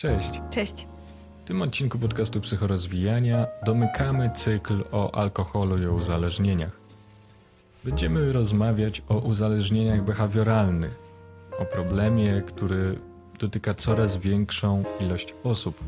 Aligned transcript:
Cześć. 0.00 0.40
Cześć. 0.50 0.86
W 1.44 1.48
tym 1.48 1.62
odcinku 1.62 1.98
podcastu 1.98 2.40
Psychorozwijania 2.40 3.46
domykamy 3.66 4.30
cykl 4.34 4.84
o 4.92 5.14
alkoholu 5.14 5.78
i 5.78 5.86
o 5.86 5.92
uzależnieniach. 5.92 6.80
Będziemy 7.84 8.32
rozmawiać 8.32 9.02
o 9.08 9.18
uzależnieniach 9.18 10.04
behawioralnych, 10.04 10.98
o 11.58 11.64
problemie, 11.64 12.42
który 12.46 12.98
dotyka 13.38 13.74
coraz 13.74 14.16
większą 14.16 14.82
ilość 15.00 15.34
osób. 15.44 15.84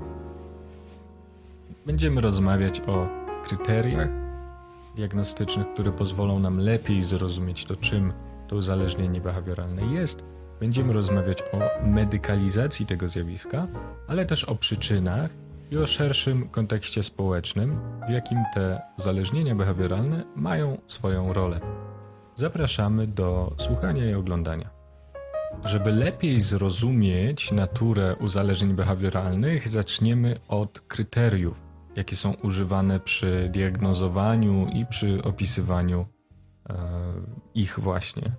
Będziemy 1.87 2.21
rozmawiać 2.21 2.81
o 2.81 3.09
kryteriach 3.45 4.09
diagnostycznych, 4.97 5.67
które 5.75 5.93
pozwolą 5.93 6.39
nam 6.39 6.59
lepiej 6.59 7.03
zrozumieć 7.03 7.65
to, 7.65 7.77
czym 7.77 8.13
to 8.49 8.57
uzależnienie 8.57 9.21
behawioralne 9.21 9.83
jest. 9.83 10.25
Będziemy 10.61 10.93
rozmawiać 10.93 11.43
o 11.43 11.87
medykalizacji 11.87 12.87
tego 12.87 13.09
zjawiska, 13.09 13.67
ale 14.09 14.27
też 14.27 14.45
o 14.45 14.55
przyczynach 14.55 15.31
i 15.71 15.77
o 15.77 15.87
szerszym 15.87 16.49
kontekście 16.49 17.03
społecznym, 17.03 17.81
w 18.09 18.11
jakim 18.11 18.39
te 18.55 18.81
uzależnienia 18.99 19.55
behawioralne 19.55 20.25
mają 20.37 20.79
swoją 20.87 21.33
rolę. 21.33 21.61
Zapraszamy 22.35 23.07
do 23.07 23.55
słuchania 23.59 24.11
i 24.11 24.15
oglądania. 24.15 24.71
Żeby 25.65 25.93
lepiej 25.93 26.41
zrozumieć 26.41 27.53
naturę 27.53 28.17
uzależnień 28.17 28.75
behawioralnych, 28.75 29.69
zaczniemy 29.69 30.41
od 30.49 30.81
kryteriów, 30.81 31.63
jakie 31.97 32.17
są 32.17 32.33
używane 32.33 33.01
przy 33.01 33.49
diagnozowaniu 33.53 34.67
i 34.75 34.87
przy 34.87 35.23
opisywaniu 35.23 36.07
e, 36.71 36.75
ich 37.55 37.79
właśnie. 37.79 38.33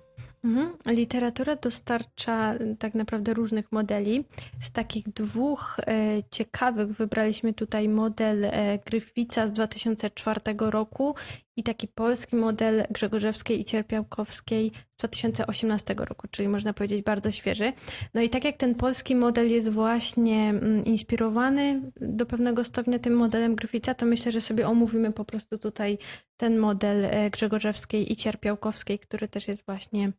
Mhm. 0.44 0.76
Literatura 0.86 1.56
dostarcza 1.56 2.54
tak 2.78 2.94
naprawdę 2.94 3.34
różnych 3.34 3.72
modeli. 3.72 4.24
Z 4.60 4.72
takich 4.72 5.08
dwóch 5.08 5.76
e, 5.86 6.22
ciekawych 6.30 6.88
wybraliśmy 6.88 7.54
tutaj 7.54 7.88
model 7.88 8.44
e, 8.44 8.78
Gryfica 8.86 9.46
z 9.46 9.52
2004 9.52 10.40
roku 10.58 11.14
i 11.56 11.62
taki 11.62 11.88
polski 11.88 12.36
model 12.36 12.84
Grzegorzewskiej 12.90 13.60
i 13.60 13.64
Cierpiałkowskiej 13.64 14.72
z 14.94 14.96
2018 14.98 15.94
roku, 15.98 16.28
czyli 16.30 16.48
można 16.48 16.72
powiedzieć 16.72 17.02
bardzo 17.02 17.30
świeży. 17.30 17.72
No 18.14 18.20
i 18.20 18.28
tak 18.28 18.44
jak 18.44 18.56
ten 18.56 18.74
polski 18.74 19.16
model 19.16 19.50
jest 19.50 19.68
właśnie 19.68 20.48
mm, 20.48 20.84
inspirowany 20.84 21.92
do 22.00 22.26
pewnego 22.26 22.64
stopnia 22.64 22.98
tym 22.98 23.14
modelem 23.14 23.54
Gryfica, 23.54 23.94
to 23.94 24.06
myślę, 24.06 24.32
że 24.32 24.40
sobie 24.40 24.68
omówimy 24.68 25.12
po 25.12 25.24
prostu 25.24 25.58
tutaj 25.58 25.98
ten 26.36 26.58
model 26.58 27.30
Grzegorzewskiej 27.30 28.12
i 28.12 28.16
Cierpiałkowskiej, 28.16 28.98
który 28.98 29.28
też 29.28 29.48
jest 29.48 29.66
właśnie 29.66 30.12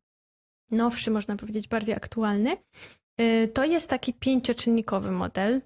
nowszy, 0.72 1.12
można 1.12 1.36
powiedzieć 1.36 1.68
bardziej 1.68 1.96
aktualny. 1.96 2.58
Y, 3.22 3.52
to 3.54 3.66
jest 3.66 3.90
taki 3.90 4.14
pięcioczynnikowy 4.14 5.12
model 5.12 5.62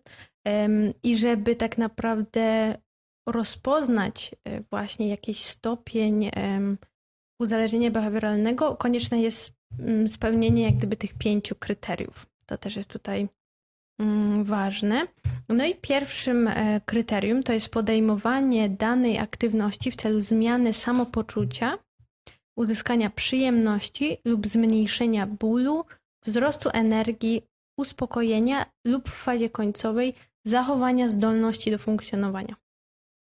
i 1.04 1.17
żeby 1.17 1.56
tak 1.56 1.78
naprawdę 1.78 2.78
rozpoznać 3.30 4.36
y, 4.48 4.64
właśnie 4.70 5.09
jakiś 5.09 5.44
stopień 5.44 6.31
uzależnienia 7.39 7.92
behawioralnego, 7.92 8.76
konieczne 8.76 9.22
jest 9.22 9.54
mm, 9.80 10.08
spełnienie 10.08 10.64
jak 10.64 10.76
gdyby 10.78 10.98
tych 10.98 11.14
pięciu 11.14 11.56
kryteriów. 11.56 12.26
To 12.45 12.58
też 12.58 12.76
jest 12.76 12.89
tutaj 12.89 13.28
mm, 14.00 14.44
ważne. 14.44 15.08
No 15.50 15.66
i 15.66 15.76
pierwszym 15.76 16.48
e, 16.48 16.82
kryterium 16.86 17.44
to 17.44 17.54
jest 17.54 17.70
podejmowanie 17.70 18.70
danej 18.70 19.17
aktywności 19.17 19.92
w 19.92 19.95
celu 19.95 20.22
zmiany 20.22 20.73
samopoczucia 20.73 21.78
uzyskania 22.58 23.09
przyjemności 23.09 24.17
lub 24.25 24.47
zmniejszenia 24.47 25.27
bólu, 25.27 25.86
wzrostu 26.25 26.69
energii, 26.73 27.41
uspokojenia 27.77 28.66
lub 28.86 29.09
w 29.09 29.14
fazie 29.23 29.49
końcowej 29.49 30.14
zachowania 30.45 31.08
zdolności 31.08 31.72
do 31.72 31.77
funkcjonowania. 31.77 32.55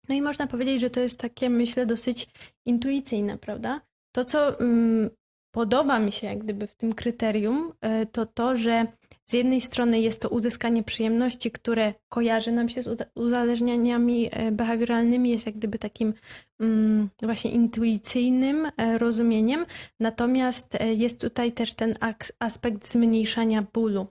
No 0.08 0.14
i 0.14 0.22
można 0.22 0.46
powiedzieć, 0.46 0.80
że 0.80 0.90
to 0.90 1.00
jest 1.00 1.20
takie, 1.20 1.50
myślę, 1.50 1.86
dosyć 1.86 2.28
intuicyjne, 2.66 3.38
prawda? 3.38 3.80
To, 4.14 4.24
co 4.24 4.60
mm, 4.60 5.10
podoba 5.52 5.98
mi 5.98 6.12
się 6.12 6.26
jak 6.26 6.38
gdyby 6.38 6.66
w 6.66 6.74
tym 6.74 6.92
kryterium, 6.92 7.72
y, 8.02 8.06
to 8.06 8.26
to, 8.26 8.56
że 8.56 8.86
z 9.32 9.32
jednej 9.32 9.60
strony 9.60 10.00
jest 10.00 10.22
to 10.22 10.28
uzyskanie 10.28 10.82
przyjemności, 10.82 11.50
które 11.50 11.94
kojarzy 12.08 12.52
nam 12.52 12.68
się 12.68 12.82
z 12.82 13.10
uzależnieniami 13.14 14.28
e, 14.32 14.52
behawioralnymi, 14.52 15.30
jest 15.30 15.46
jak 15.46 15.54
gdyby 15.54 15.78
takim 15.78 16.14
mm, 16.60 17.08
właśnie 17.22 17.50
intuicyjnym 17.50 18.66
e, 18.76 18.98
rozumieniem, 18.98 19.66
natomiast 20.00 20.74
e, 20.74 20.94
jest 20.94 21.20
tutaj 21.20 21.52
też 21.52 21.74
ten 21.74 21.94
aspekt 22.38 22.88
zmniejszania 22.88 23.66
bólu, 23.72 24.06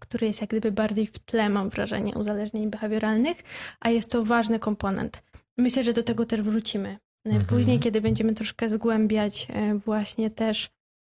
który 0.00 0.26
jest 0.26 0.40
jak 0.40 0.50
gdyby 0.50 0.72
bardziej 0.72 1.06
w 1.06 1.18
tle, 1.18 1.48
mam 1.48 1.70
wrażenie, 1.70 2.14
uzależnień 2.14 2.70
behawioralnych, 2.70 3.42
a 3.80 3.90
jest 3.90 4.10
to 4.10 4.24
ważny 4.24 4.58
komponent. 4.58 5.22
Myślę, 5.58 5.84
że 5.84 5.92
do 5.92 6.02
tego 6.02 6.26
też 6.26 6.42
wrócimy. 6.42 6.98
Mhm. 7.34 7.46
Później, 7.46 7.80
kiedy 7.80 8.00
będziemy 8.00 8.34
troszkę 8.34 8.68
zgłębiać 8.68 9.48
właśnie 9.84 10.30
też 10.30 10.70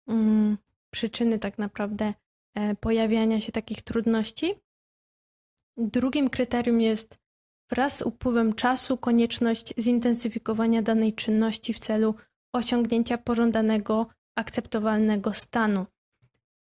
mm, 0.08 0.58
przyczyny 0.90 1.38
tak 1.38 1.58
naprawdę 1.58 2.12
E, 2.58 2.74
pojawiania 2.74 3.40
się 3.40 3.52
takich 3.52 3.82
trudności. 3.82 4.54
Drugim 5.76 6.30
kryterium 6.30 6.80
jest 6.80 7.18
wraz 7.70 7.96
z 7.96 8.02
upływem 8.02 8.54
czasu 8.54 8.96
konieczność 8.96 9.74
zintensyfikowania 9.78 10.82
danej 10.82 11.12
czynności 11.14 11.74
w 11.74 11.78
celu 11.78 12.14
osiągnięcia 12.52 13.18
pożądanego, 13.18 14.06
akceptowalnego 14.36 15.32
stanu. 15.32 15.86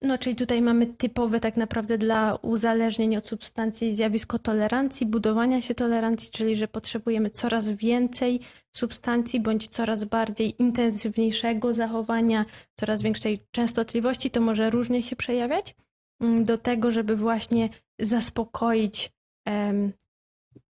No, 0.03 0.17
czyli 0.17 0.35
tutaj 0.35 0.61
mamy 0.61 0.87
typowe 0.87 1.39
tak 1.39 1.57
naprawdę 1.57 1.97
dla 1.97 2.35
uzależnień 2.35 3.17
od 3.17 3.27
substancji 3.27 3.95
zjawisko 3.95 4.39
tolerancji, 4.39 5.05
budowania 5.05 5.61
się 5.61 5.75
tolerancji, 5.75 6.31
czyli 6.31 6.55
że 6.55 6.67
potrzebujemy 6.67 7.29
coraz 7.29 7.69
więcej 7.69 8.39
substancji 8.71 9.39
bądź 9.39 9.67
coraz 9.67 10.03
bardziej 10.03 10.61
intensywniejszego 10.61 11.73
zachowania, 11.73 12.45
coraz 12.75 13.01
większej 13.01 13.45
częstotliwości, 13.51 14.31
to 14.31 14.41
może 14.41 14.69
różnie 14.69 15.03
się 15.03 15.15
przejawiać, 15.15 15.75
mm, 16.19 16.45
do 16.45 16.57
tego, 16.57 16.91
żeby 16.91 17.15
właśnie 17.15 17.69
zaspokoić 17.99 19.11
um, 19.45 19.93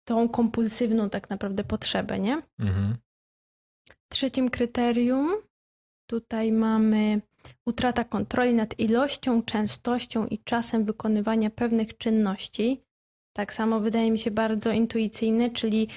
tą 0.03 0.29
kompulsywną 0.29 1.09
tak 1.09 1.29
naprawdę 1.29 1.63
potrzebę, 1.63 2.19
nie? 2.19 2.41
Mhm. 2.59 2.95
Trzecim 4.09 4.49
kryterium 4.49 5.35
tutaj 6.07 6.51
mamy 6.51 7.21
utrata 7.65 8.03
kontroli 8.03 8.53
nad 8.53 8.79
ilością, 8.79 9.43
częstością 9.43 10.27
i 10.27 10.39
czasem 10.39 10.85
wykonywania 10.85 11.49
pewnych 11.49 11.97
czynności. 11.97 12.81
Tak 13.33 13.53
samo 13.53 13.79
wydaje 13.79 14.11
mi 14.11 14.19
się 14.19 14.31
bardzo 14.31 14.71
intuicyjny, 14.71 15.49
czyli 15.49 15.87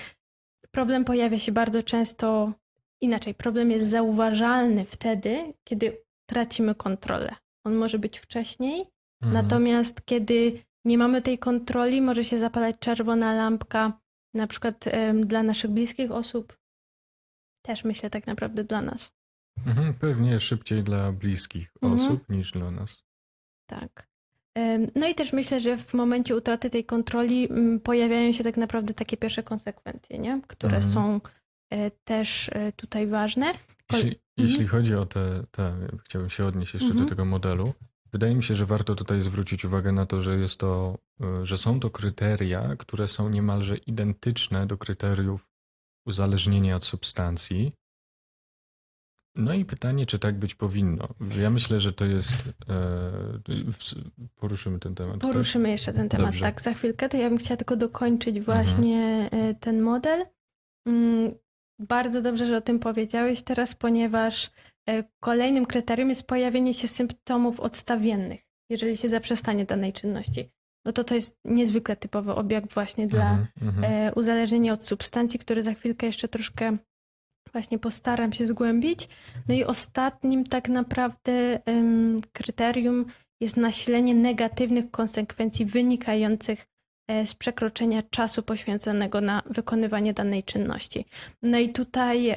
problem 0.70 1.04
pojawia 1.04 1.38
się 1.38 1.52
bardzo 1.52 1.82
często 1.82 2.52
inaczej. 3.00 3.34
Problem 3.34 3.70
jest 3.70 3.90
zauważalny 3.90 4.84
wtedy, 4.84 5.54
kiedy 5.64 6.04
tracimy 6.26 6.74
kontrolę. 6.74 7.34
On 7.66 7.74
może 7.74 7.98
być 7.98 8.18
wcześniej, 8.18 8.80
mhm. 9.22 9.44
natomiast 9.44 10.04
kiedy 10.04 10.62
nie 10.84 10.98
mamy 10.98 11.22
tej 11.22 11.38
kontroli, 11.38 12.02
może 12.02 12.24
się 12.24 12.38
zapalać 12.38 12.76
czerwona 12.78 13.34
lampka, 13.34 14.00
na 14.34 14.46
przykład 14.46 14.84
dla 15.24 15.42
naszych 15.42 15.70
bliskich 15.70 16.10
osób, 16.10 16.58
też 17.62 17.84
myślę 17.84 18.10
tak 18.10 18.26
naprawdę 18.26 18.64
dla 18.64 18.82
nas. 18.82 19.12
Mhm, 19.66 19.94
pewnie 19.94 20.40
szybciej 20.40 20.82
dla 20.82 21.12
bliskich 21.12 21.72
mhm. 21.82 21.92
osób 21.92 22.28
niż 22.28 22.52
dla 22.52 22.70
nas. 22.70 23.04
Tak. 23.66 24.14
No 24.94 25.08
i 25.08 25.14
też 25.14 25.32
myślę, 25.32 25.60
że 25.60 25.76
w 25.76 25.94
momencie 25.94 26.36
utraty 26.36 26.70
tej 26.70 26.84
kontroli 26.84 27.50
mm, 27.50 27.80
pojawiają 27.80 28.32
się 28.32 28.44
tak 28.44 28.56
naprawdę 28.56 28.94
takie 28.94 29.16
pierwsze 29.16 29.42
konsekwencje, 29.42 30.18
nie? 30.18 30.40
które 30.46 30.76
mhm. 30.76 30.92
są 30.92 31.20
e, 31.70 31.90
też 31.90 32.50
e, 32.52 32.72
tutaj 32.72 33.06
ważne. 33.06 33.52
Jeśli, 33.92 34.08
mhm. 34.08 34.18
jeśli 34.38 34.66
chodzi 34.66 34.94
o 34.94 35.06
te, 35.06 35.44
te, 35.50 35.74
chciałbym 36.04 36.30
się 36.30 36.44
odnieść 36.44 36.74
jeszcze 36.74 36.88
do 36.88 36.92
mhm. 36.92 37.08
tego 37.08 37.24
modelu. 37.24 37.72
Wydaje 38.12 38.34
mi 38.34 38.42
się, 38.42 38.56
że 38.56 38.66
warto 38.66 38.94
tutaj 38.94 39.20
zwrócić 39.20 39.64
uwagę 39.64 39.92
na 39.92 40.06
to, 40.06 40.20
że 40.20 40.36
jest 40.36 40.60
to, 40.60 40.98
e, 41.20 41.46
że 41.46 41.58
są 41.58 41.80
to 41.80 41.90
kryteria, 41.90 42.76
które 42.78 43.08
są 43.08 43.28
niemalże 43.28 43.76
identyczne 43.76 44.66
do 44.66 44.78
kryteriów 44.78 45.48
uzależnienia 46.06 46.76
od 46.76 46.84
substancji. 46.84 47.72
No 49.36 49.54
i 49.54 49.64
pytanie, 49.64 50.06
czy 50.06 50.18
tak 50.18 50.38
być 50.38 50.54
powinno. 50.54 51.08
Ja 51.40 51.50
myślę, 51.50 51.80
że 51.80 51.92
to 51.92 52.04
jest. 52.04 52.32
E, 52.68 53.12
poruszymy 54.36 54.78
ten 54.78 54.94
temat. 54.94 55.20
Tak? 55.20 55.30
Poruszymy 55.30 55.64
tak? 55.64 55.72
jeszcze 55.72 55.92
ten 55.92 56.08
temat, 56.08 56.26
Dobrze. 56.26 56.40
tak, 56.40 56.62
za 56.62 56.74
chwilkę. 56.74 57.08
To 57.08 57.16
ja 57.16 57.28
bym 57.28 57.38
chciała 57.38 57.56
tylko 57.56 57.76
dokończyć 57.76 58.40
właśnie 58.40 59.28
mhm. 59.32 59.54
ten 59.54 59.82
model. 59.82 60.26
Mm, 60.86 61.34
bardzo 61.78 62.22
dobrze, 62.22 62.46
że 62.46 62.56
o 62.56 62.60
tym 62.60 62.78
powiedziałeś 62.78 63.42
teraz, 63.42 63.74
ponieważ 63.74 64.50
e, 64.88 65.04
kolejnym 65.20 65.66
kryterium 65.66 66.08
jest 66.08 66.26
pojawienie 66.26 66.74
się 66.74 66.88
symptomów 66.88 67.60
odstawiennych, 67.60 68.40
jeżeli 68.70 68.96
się 68.96 69.08
zaprzestanie 69.08 69.64
danej 69.64 69.92
czynności. 69.92 70.50
No 70.84 70.92
to 70.92 71.04
to 71.04 71.14
jest 71.14 71.38
niezwykle 71.44 71.96
typowy 71.96 72.34
objaw 72.34 72.64
właśnie 72.74 73.06
dla 73.06 73.46
mhm, 73.62 74.12
uzależnienia 74.16 74.72
od 74.72 74.84
substancji, 74.84 75.40
który 75.40 75.62
za 75.62 75.74
chwilkę 75.74 76.06
jeszcze 76.06 76.28
troszkę 76.28 76.76
właśnie 77.54 77.78
postaram 77.78 78.32
się 78.32 78.46
zgłębić. 78.46 79.08
No 79.48 79.54
i 79.54 79.64
ostatnim 79.64 80.44
tak 80.44 80.68
naprawdę 80.68 81.60
um, 81.66 82.20
kryterium 82.32 83.06
jest 83.40 83.56
nasilenie 83.56 84.14
negatywnych 84.14 84.90
konsekwencji 84.90 85.66
wynikających 85.66 86.66
e, 87.08 87.26
z 87.26 87.34
przekroczenia 87.34 88.02
czasu 88.02 88.42
poświęconego 88.42 89.20
na 89.20 89.42
wykonywanie 89.46 90.14
danej 90.14 90.42
czynności. 90.42 91.04
No 91.42 91.58
i 91.58 91.68
tutaj 91.68 92.34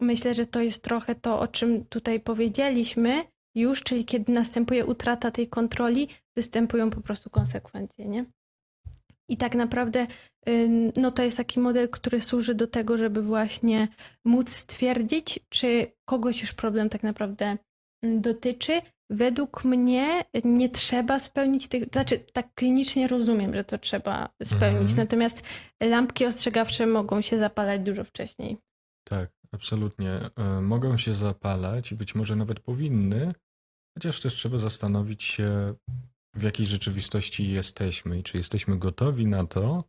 myślę, 0.00 0.34
że 0.34 0.46
to 0.46 0.60
jest 0.60 0.82
trochę 0.82 1.14
to, 1.14 1.40
o 1.40 1.48
czym 1.48 1.84
tutaj 1.84 2.20
powiedzieliśmy 2.20 3.24
już, 3.54 3.82
czyli 3.82 4.04
kiedy 4.04 4.32
następuje 4.32 4.86
utrata 4.86 5.30
tej 5.30 5.48
kontroli, 5.48 6.08
występują 6.36 6.90
po 6.90 7.00
prostu 7.00 7.30
konsekwencje, 7.30 8.08
nie? 8.08 8.24
I 9.28 9.36
tak 9.36 9.54
naprawdę 9.54 10.06
no 10.96 11.10
to 11.10 11.22
jest 11.22 11.36
taki 11.36 11.60
model, 11.60 11.88
który 11.88 12.20
służy 12.20 12.54
do 12.54 12.66
tego, 12.66 12.96
żeby 12.96 13.22
właśnie 13.22 13.88
móc 14.24 14.50
stwierdzić, 14.50 15.40
czy 15.48 15.92
kogoś 16.04 16.40
już 16.40 16.52
problem 16.52 16.88
tak 16.88 17.02
naprawdę 17.02 17.58
dotyczy. 18.02 18.80
Według 19.10 19.64
mnie 19.64 20.24
nie 20.44 20.68
trzeba 20.68 21.18
spełnić 21.18 21.68
tych, 21.68 21.84
znaczy 21.92 22.18
tak 22.18 22.54
klinicznie 22.54 23.08
rozumiem, 23.08 23.54
że 23.54 23.64
to 23.64 23.78
trzeba 23.78 24.28
spełnić, 24.44 24.90
mhm. 24.90 24.98
natomiast 24.98 25.42
lampki 25.82 26.26
ostrzegawcze 26.26 26.86
mogą 26.86 27.20
się 27.20 27.38
zapalać 27.38 27.82
dużo 27.82 28.04
wcześniej. 28.04 28.56
Tak, 29.08 29.30
absolutnie. 29.52 30.20
E, 30.36 30.60
mogą 30.60 30.96
się 30.96 31.14
zapalać 31.14 31.92
i 31.92 31.94
być 31.94 32.14
może 32.14 32.36
nawet 32.36 32.60
powinny, 32.60 33.34
chociaż 33.98 34.20
też 34.20 34.34
trzeba 34.34 34.58
zastanowić 34.58 35.24
się, 35.24 35.74
w 36.38 36.42
jakiej 36.42 36.66
rzeczywistości 36.66 37.52
jesteśmy 37.52 38.18
i 38.18 38.22
czy 38.22 38.36
jesteśmy 38.36 38.78
gotowi 38.78 39.26
na 39.26 39.46
to, 39.46 39.84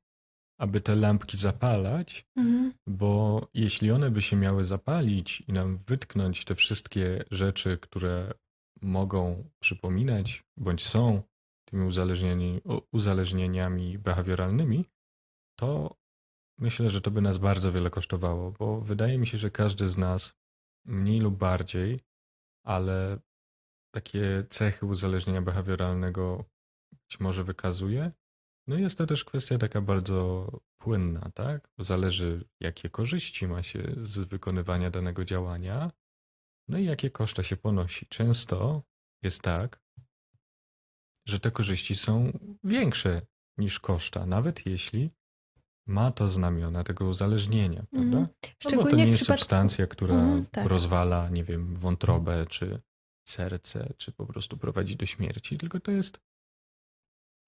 aby 0.59 0.81
te 0.81 0.95
lampki 0.95 1.37
zapalać, 1.37 2.25
mhm. 2.35 2.73
bo 2.87 3.47
jeśli 3.53 3.91
one 3.91 4.11
by 4.11 4.21
się 4.21 4.35
miały 4.35 4.65
zapalić 4.65 5.41
i 5.41 5.53
nam 5.53 5.77
wytknąć 5.77 6.45
te 6.45 6.55
wszystkie 6.55 7.23
rzeczy, 7.31 7.77
które 7.77 8.33
mogą 8.81 9.49
przypominać 9.59 10.43
bądź 10.57 10.87
są 10.87 11.23
tymi 11.65 11.87
uzależnieni, 11.87 12.61
uzależnieniami 12.91 13.97
behawioralnymi, 13.97 14.85
to 15.59 15.95
myślę, 16.59 16.89
że 16.89 17.01
to 17.01 17.11
by 17.11 17.21
nas 17.21 17.37
bardzo 17.37 17.71
wiele 17.71 17.89
kosztowało, 17.89 18.51
bo 18.51 18.81
wydaje 18.81 19.17
mi 19.17 19.27
się, 19.27 19.37
że 19.37 19.51
każdy 19.51 19.87
z 19.87 19.97
nas 19.97 20.33
mniej 20.85 21.19
lub 21.19 21.37
bardziej, 21.37 21.99
ale 22.65 23.19
takie 23.91 24.45
cechy 24.50 24.86
uzależnienia 24.86 25.41
behawioralnego 25.41 26.45
być 26.91 27.19
może 27.19 27.44
wykazuje. 27.44 28.12
No 28.68 28.75
jest 28.75 28.97
to 28.97 29.06
też 29.06 29.25
kwestia 29.25 29.57
taka 29.57 29.81
bardzo 29.81 30.51
płynna, 30.77 31.31
tak? 31.33 31.69
Bo 31.77 31.83
zależy, 31.83 32.50
jakie 32.59 32.89
korzyści 32.89 33.47
ma 33.47 33.63
się 33.63 33.94
z 33.97 34.19
wykonywania 34.19 34.91
danego 34.91 35.25
działania, 35.25 35.91
no 36.68 36.77
i 36.77 36.86
jakie 36.86 37.09
koszta 37.12 37.44
się 37.44 37.57
ponosi. 37.57 38.06
Często 38.09 38.83
jest 39.24 39.41
tak, 39.41 39.81
że 41.27 41.39
te 41.39 41.51
korzyści 41.51 41.95
są 41.95 42.31
większe 42.63 43.21
niż 43.57 43.80
koszta, 43.80 44.25
nawet 44.25 44.65
jeśli 44.65 45.12
ma 45.88 46.12
to 46.12 46.27
znamiona 46.27 46.83
tego 46.83 47.06
uzależnienia, 47.06 47.85
prawda? 47.92 48.18
Mm. 48.18 48.27
No 48.71 48.83
bo 48.83 48.89
to 48.89 48.95
nie 48.95 49.03
jest 49.03 49.15
przypadku... 49.15 49.39
substancja, 49.39 49.88
która 49.88 50.15
mm, 50.15 50.45
tak. 50.45 50.68
rozwala, 50.68 51.30
nie 51.30 51.44
wiem, 51.44 51.75
wątrobę 51.75 52.45
czy 52.45 52.81
serce, 53.29 53.93
czy 53.97 54.11
po 54.11 54.25
prostu 54.25 54.57
prowadzi 54.57 54.95
do 54.95 55.05
śmierci, 55.05 55.57
tylko 55.57 55.79
to 55.79 55.91
jest 55.91 56.19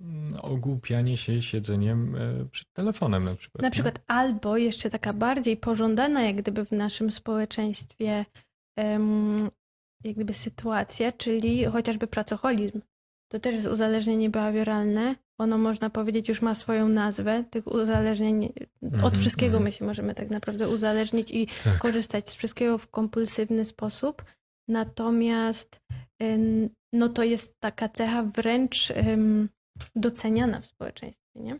mm, 0.01 0.39
ogłupianie 0.41 1.17
się 1.17 1.41
siedzeniem 1.41 2.15
e, 2.15 2.45
przed 2.45 2.73
telefonem 2.73 3.25
na 3.25 3.35
przykład. 3.35 3.61
Na 3.61 3.71
przykład 3.71 4.01
albo 4.07 4.57
jeszcze 4.57 4.89
taka 4.89 5.13
bardziej 5.13 5.57
pożądana 5.57 6.23
jak 6.23 6.35
gdyby 6.35 6.65
w 6.65 6.71
naszym 6.71 7.11
społeczeństwie 7.11 8.25
jak 10.03 10.15
gdyby 10.15 10.33
sytuacja, 10.33 11.11
czyli 11.11 11.65
chociażby 11.65 12.07
pracoholizm. 12.07 12.81
To 13.31 13.39
też 13.39 13.55
jest 13.55 13.67
uzależnienie 13.67 14.29
behawioralne. 14.29 15.15
Ono 15.37 15.57
można 15.57 15.89
powiedzieć 15.89 16.29
już 16.29 16.41
ma 16.41 16.55
swoją 16.55 16.87
nazwę. 16.87 17.43
Tych 17.49 17.67
uzależnień 17.67 18.53
mm 18.81 19.03
od 19.03 19.17
wszystkiego 19.17 19.57
mm. 19.57 19.63
my 19.63 19.71
się 19.71 19.85
możemy 19.85 20.15
tak 20.15 20.29
naprawdę 20.29 20.69
uzależnić 20.69 21.31
i 21.31 21.47
tak. 21.63 21.77
korzystać 21.77 22.29
z 22.29 22.35
wszystkiego 22.35 22.77
w 22.77 22.87
kompulsywny 22.87 23.65
sposób. 23.65 24.23
Natomiast 24.71 25.81
no 26.93 27.09
to 27.09 27.23
jest 27.23 27.59
taka 27.59 27.89
cecha 27.89 28.23
wręcz 28.23 28.93
doceniana 29.95 30.61
w 30.61 30.65
społeczeństwie, 30.65 31.41
nie? 31.41 31.59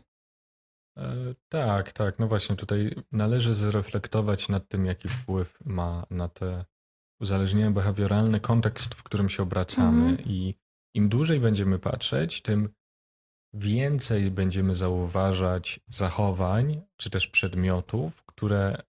E, 0.98 1.34
tak, 1.48 1.92
tak. 1.92 2.18
No 2.18 2.28
właśnie, 2.28 2.56
tutaj 2.56 2.94
należy 3.12 3.54
zreflektować 3.54 4.48
nad 4.48 4.68
tym, 4.68 4.86
jaki 4.86 5.08
wpływ 5.08 5.58
ma 5.64 6.06
na 6.10 6.28
te 6.28 6.64
uzależnienia 7.20 7.70
behawioralne 7.70 8.40
kontekst, 8.40 8.94
w 8.94 9.02
którym 9.02 9.28
się 9.28 9.42
obracamy. 9.42 10.10
Mhm. 10.10 10.28
I 10.28 10.54
im 10.94 11.08
dłużej 11.08 11.40
będziemy 11.40 11.78
patrzeć, 11.78 12.42
tym 12.42 12.68
więcej 13.54 14.30
będziemy 14.30 14.74
zauważać 14.74 15.80
zachowań 15.88 16.82
czy 16.96 17.10
też 17.10 17.26
przedmiotów, 17.26 18.24
które 18.24 18.82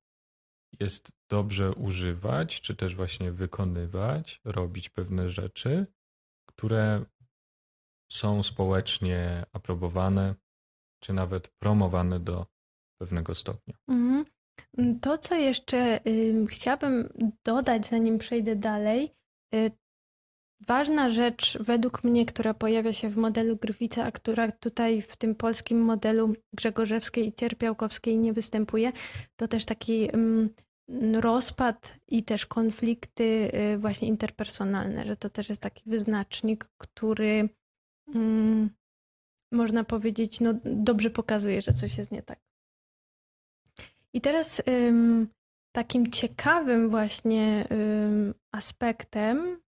jest 0.79 1.11
dobrze 1.33 1.71
używać, 1.71 2.61
czy 2.61 2.75
też 2.75 2.95
właśnie 2.95 3.31
wykonywać, 3.31 4.41
robić 4.45 4.89
pewne 4.89 5.29
rzeczy, 5.29 5.87
które 6.45 7.05
są 8.11 8.43
społecznie 8.43 9.45
aprobowane, 9.53 10.35
czy 11.03 11.13
nawet 11.13 11.47
promowane 11.47 12.19
do 12.19 12.45
pewnego 13.01 13.35
stopnia. 13.35 13.75
Mhm. 13.87 14.25
To, 15.01 15.17
co 15.17 15.35
jeszcze 15.35 16.07
y, 16.07 16.45
chciałabym 16.49 17.09
dodać, 17.43 17.87
zanim 17.87 18.17
przejdę 18.17 18.55
dalej, 18.55 19.15
y, 19.55 19.71
ważna 20.67 21.09
rzecz 21.09 21.57
według 21.57 22.03
mnie, 22.03 22.25
która 22.25 22.53
pojawia 22.53 22.93
się 22.93 23.09
w 23.09 23.17
modelu 23.17 23.57
Gryfica, 23.57 24.05
a 24.05 24.11
która 24.11 24.51
tutaj 24.51 25.01
w 25.01 25.15
tym 25.15 25.35
polskim 25.35 25.79
modelu 25.81 26.33
Grzegorzewskiej 26.53 27.27
i 27.27 27.33
Cierpiałkowskiej 27.33 28.17
nie 28.17 28.33
występuje, 28.33 28.91
to 29.35 29.47
też 29.47 29.65
taki 29.65 30.09
rozpad 31.13 31.99
i 32.07 32.23
też 32.23 32.45
konflikty 32.45 33.51
y, 33.73 33.77
właśnie 33.77 34.07
interpersonalne, 34.07 35.05
że 35.05 35.15
to 35.15 35.29
też 35.29 35.49
jest 35.49 35.61
taki 35.61 35.83
wyznacznik, 35.89 36.69
który 36.77 37.49
mm, 38.15 38.69
można 39.51 39.83
powiedzieć, 39.83 40.39
no 40.39 40.53
dobrze 40.65 41.09
pokazuje, 41.09 41.61
że 41.61 41.73
coś 41.73 41.97
jest 41.97 42.11
nie 42.11 42.23
tak. 42.23 42.39
I 44.13 44.21
teraz 44.21 44.61
ym, 44.67 45.27
takim 45.71 46.11
ciekawym 46.11 46.89
właśnie 46.89 47.67
ym, 47.71 48.33
aspektem, 48.51 49.61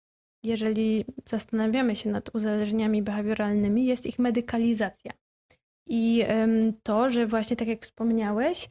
jeżeli 0.44 1.05
zastanawiamy 1.26 1.97
się 1.97 2.11
nad 2.11 2.35
uzależnieniami 2.35 3.03
behawioralnymi, 3.03 3.87
jest 3.87 4.06
ich 4.06 4.19
medykalizacja. 4.19 5.12
I 5.87 6.25
ym, 6.31 6.73
to, 6.82 7.11
że 7.11 7.26
właśnie 7.26 7.56
tak 7.56 7.69
jak 7.69 7.82
wspomniałeś, 7.82 8.69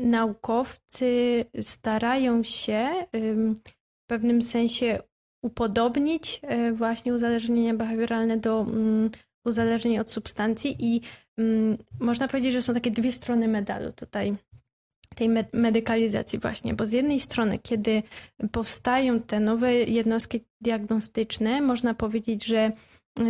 naukowcy 0.00 1.44
starają 1.60 2.42
się 2.42 2.88
w 3.12 4.06
pewnym 4.06 4.42
sensie 4.42 4.98
upodobnić 5.42 6.40
e, 6.42 6.72
właśnie 6.72 7.14
uzależnienia 7.14 7.74
behawioralne 7.74 8.36
do 8.36 8.60
mm, 8.60 9.10
uzależnień 9.44 9.98
od 9.98 10.10
substancji 10.10 10.76
i 10.78 11.00
mm, 11.38 11.78
można 12.00 12.28
powiedzieć, 12.28 12.52
że 12.52 12.62
są 12.62 12.74
takie 12.74 12.90
dwie 12.90 13.12
strony 13.12 13.48
medalu 13.48 13.92
tutaj 13.92 14.36
tej 15.16 15.28
medykalizacji 15.52 16.38
właśnie, 16.38 16.74
bo 16.74 16.86
z 16.86 16.92
jednej 16.92 17.20
strony, 17.20 17.58
kiedy 17.58 18.02
powstają 18.52 19.20
te 19.20 19.40
nowe 19.40 19.74
jednostki 19.74 20.40
diagnostyczne, 20.60 21.60
można 21.60 21.94
powiedzieć, 21.94 22.44
że 22.44 22.72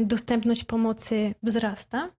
dostępność 0.02 0.64
pomocy 0.64 1.34
wzrasta, 1.42 2.10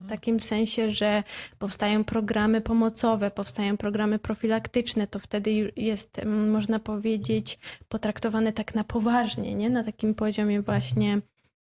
w 0.00 0.08
takim 0.08 0.40
sensie, 0.40 0.90
że 0.90 1.22
powstają 1.58 2.04
programy 2.04 2.60
pomocowe, 2.60 3.30
powstają 3.30 3.76
programy 3.76 4.18
profilaktyczne, 4.18 5.06
to 5.06 5.18
wtedy 5.18 5.72
jest, 5.76 6.20
można 6.26 6.78
powiedzieć, 6.78 7.58
potraktowane 7.88 8.52
tak 8.52 8.74
na 8.74 8.84
poważnie, 8.84 9.54
nie? 9.54 9.70
na 9.70 9.84
takim 9.84 10.14
poziomie 10.14 10.62
właśnie 10.62 11.20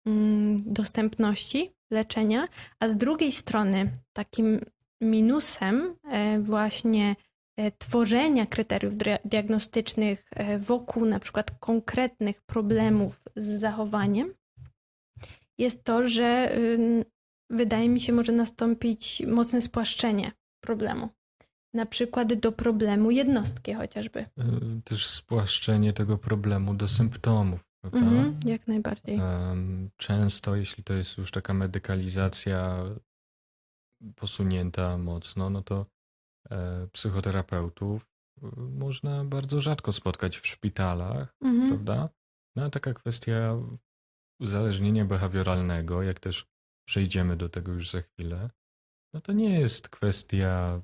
mm, 0.05 0.73
dostępności 0.73 1.71
leczenia, 1.91 2.47
a 2.79 2.89
z 2.89 2.97
drugiej 2.97 3.31
strony 3.31 3.89
takim 4.13 4.59
minusem 5.01 5.95
e, 6.03 6.39
właśnie 6.39 7.15
e, 7.57 7.71
tworzenia 7.71 8.45
kryteriów 8.45 8.93
diagnostycznych 9.25 10.25
e, 10.31 10.59
wokół 10.59 11.05
na 11.05 11.19
przykład 11.19 11.51
konkretnych 11.59 12.41
problemów 12.41 13.21
z 13.35 13.59
zachowaniem 13.59 14.33
jest 15.57 15.83
to, 15.83 16.07
że 16.07 16.57
wydaje 17.49 17.89
mi 17.89 17.99
się, 17.99 18.13
może 18.13 18.31
nastąpić 18.31 19.23
mocne 19.27 19.61
spłaszczenie 19.61 20.31
problemu. 20.63 21.09
Na 21.73 21.85
przykład 21.85 22.33
do 22.33 22.51
problemu 22.51 23.11
jednostki 23.11 23.73
chociażby. 23.73 24.19
E, 24.19 24.27
też 24.83 25.07
spłaszczenie 25.07 25.93
tego 25.93 26.17
problemu 26.17 26.73
do 26.73 26.87
symptomów. 26.87 27.67
Mhm, 27.83 28.39
jak 28.45 28.67
najbardziej. 28.67 29.19
Często, 29.97 30.55
jeśli 30.55 30.83
to 30.83 30.93
jest 30.93 31.17
już 31.17 31.31
taka 31.31 31.53
medykalizacja 31.53 32.83
posunięta 34.15 34.97
mocno, 34.97 35.49
no 35.49 35.61
to 35.63 35.85
e, 36.49 36.87
psychoterapeutów 36.91 38.09
e, 38.43 38.47
można 38.59 39.25
bardzo 39.25 39.61
rzadko 39.61 39.93
spotkać 39.93 40.37
w 40.37 40.47
szpitalach, 40.47 41.35
mhm. 41.41 41.69
prawda? 41.69 42.09
No 42.55 42.63
a 42.63 42.69
taka 42.69 42.93
kwestia 42.93 43.55
uzależnienia 44.39 45.05
behawioralnego, 45.05 46.03
jak 46.03 46.19
też 46.19 46.45
przejdziemy 46.87 47.35
do 47.35 47.49
tego 47.49 47.71
już 47.71 47.89
za 47.89 48.01
chwilę, 48.01 48.49
no 49.13 49.21
to 49.21 49.33
nie 49.33 49.59
jest 49.59 49.89
kwestia 49.89 50.81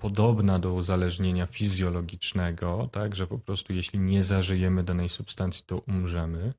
podobna 0.00 0.58
do 0.58 0.72
uzależnienia 0.74 1.46
fizjologicznego, 1.46 2.88
tak, 2.92 3.14
że 3.14 3.26
po 3.26 3.38
prostu 3.38 3.72
jeśli 3.72 3.98
nie 3.98 4.24
zażyjemy 4.24 4.84
danej 4.84 5.08
substancji, 5.08 5.64
to 5.66 5.78
umrzemy, 5.78 6.54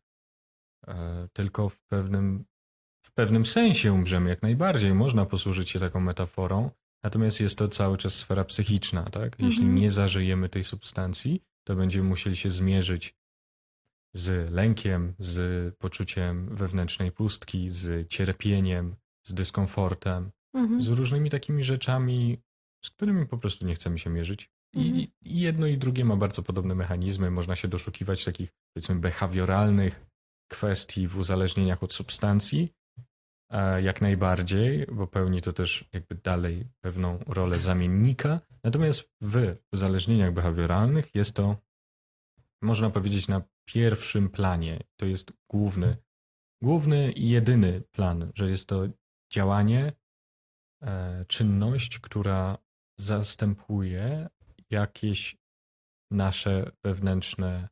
e, 0.87 1.27
tylko 1.33 1.69
w 1.69 1.79
pewnym, 1.79 2.45
w 3.05 3.11
pewnym 3.11 3.45
sensie 3.45 3.93
umrzemy 3.93 4.29
jak 4.29 4.41
najbardziej. 4.41 4.93
Można 4.93 5.25
posłużyć 5.25 5.69
się 5.69 5.79
taką 5.79 5.99
metaforą, 5.99 6.71
natomiast 7.03 7.41
jest 7.41 7.57
to 7.57 7.67
cały 7.67 7.97
czas 7.97 8.13
sfera 8.15 8.45
psychiczna, 8.45 9.03
tak? 9.03 9.39
Jeśli 9.39 9.63
Mhm. 9.63 9.75
nie 9.75 9.91
zażyjemy 9.91 10.49
tej 10.49 10.63
substancji, 10.63 11.43
to 11.67 11.75
będziemy 11.75 12.09
musieli 12.09 12.35
się 12.35 12.51
zmierzyć 12.51 13.18
z 14.13 14.49
lękiem, 14.51 15.13
z 15.19 15.75
poczuciem 15.75 16.55
wewnętrznej 16.55 17.11
pustki, 17.11 17.69
z 17.69 18.07
cierpieniem, 18.09 18.95
z 19.27 19.33
dyskomfortem, 19.33 20.31
Mhm. 20.55 20.81
z 20.81 20.87
różnymi 20.87 21.29
takimi 21.29 21.63
rzeczami, 21.63 22.37
z 22.85 22.89
którymi 22.89 23.25
po 23.25 23.37
prostu 23.37 23.65
nie 23.65 23.73
chcemy 23.73 23.99
się 23.99 24.09
mierzyć. 24.09 24.49
Mhm. 24.75 24.95
I, 24.95 25.11
I 25.21 25.39
jedno 25.39 25.67
i 25.67 25.77
drugie 25.77 26.05
ma 26.05 26.15
bardzo 26.15 26.43
podobne 26.43 26.75
mechanizmy. 26.75 27.31
Można 27.31 27.55
się 27.55 27.67
doszukiwać 27.67 28.25
takich, 28.25 28.49
powiedzmy, 28.73 28.95
behawioralnych 28.95 30.05
kwestii 30.51 31.07
w 31.07 31.17
uzależnieniach 31.17 31.83
od 31.83 31.93
substancji, 31.93 32.73
e, 33.51 33.81
jak 33.81 34.01
najbardziej, 34.01 34.85
bo 34.91 35.07
pełni 35.07 35.41
to 35.41 35.53
też 35.53 35.85
jakby 35.93 36.15
dalej 36.15 36.67
pewną 36.81 37.19
rolę 37.27 37.59
zamiennika. 37.59 38.39
Natomiast 38.63 39.09
w 39.21 39.55
uzależnieniach 39.73 40.33
behawioralnych 40.33 41.15
jest 41.15 41.35
to, 41.35 41.57
można 42.61 42.89
powiedzieć, 42.89 43.27
na 43.27 43.41
pierwszym 43.65 44.29
planie. 44.29 44.83
To 44.99 45.05
jest 45.05 45.33
główny, 45.49 45.97
główny 46.63 47.11
i 47.11 47.29
jedyny 47.29 47.81
plan, 47.91 48.31
że 48.35 48.49
jest 48.49 48.67
to 48.67 48.87
działanie, 49.33 49.93
e, 50.81 51.25
czynność, 51.25 51.99
która 51.99 52.57
zastępuje 52.99 54.29
jakieś 54.69 55.37
nasze 56.11 56.71
wewnętrzne 56.83 57.69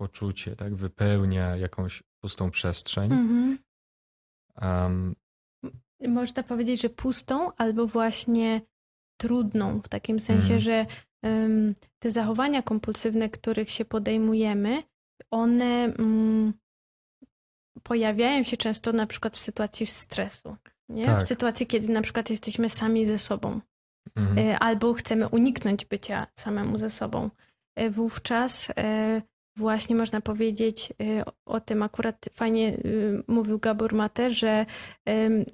poczucie, 0.00 0.56
tak? 0.56 0.74
Wypełnia 0.74 1.56
jakąś 1.56 2.02
pustą 2.22 2.50
przestrzeń. 2.50 3.12
Mhm. 3.12 3.58
Um, 4.62 5.16
Można 6.08 6.42
powiedzieć, 6.42 6.82
że 6.82 6.90
pustą 6.90 7.52
albo 7.54 7.86
właśnie 7.86 8.60
trudną, 9.22 9.80
w 9.82 9.88
takim 9.88 10.20
sensie, 10.20 10.54
Mhm. 10.54 10.60
że 10.60 10.86
te 11.98 12.10
zachowania 12.10 12.62
kompulsywne, 12.62 13.28
których 13.28 13.70
się 13.70 13.84
podejmujemy, 13.84 14.82
one 15.30 15.84
mm, 15.84 16.52
pojawiają 17.82 18.42
się 18.42 18.56
często 18.56 18.92
na 18.92 19.06
przykład 19.06 19.36
w 19.36 19.40
sytuacji 19.40 19.86
stresu. 19.86 20.56
Nie? 20.88 21.04
Tak. 21.06 21.24
W 21.24 21.26
sytuacji, 21.26 21.66
kiedy 21.66 21.88
na 21.92 22.02
przykład 22.02 22.30
jesteśmy 22.30 22.68
sami 22.68 23.06
ze 23.06 23.18
sobą. 23.18 23.60
mhm. 24.16 24.38
e, 24.38 24.58
albo 24.58 24.94
chcemy 24.94 25.28
uniknąć 25.28 25.84
bycia 25.84 26.26
samemu 26.38 26.78
ze 26.78 26.90
sobą. 26.90 27.30
E, 27.76 27.90
Wówczas 27.90 28.70
e, 28.76 29.22
właśnie 29.56 29.96
można 29.96 30.20
powiedzieć 30.20 30.92
e, 31.02 31.24
o- 31.46 31.60
tym 31.60 31.82
akurat 31.82 32.28
fajnie 32.32 32.76
y, 32.76 33.22
mówił 33.28 33.58
Gabor 33.58 33.94
Mate, 33.94 34.34
że 34.34 34.66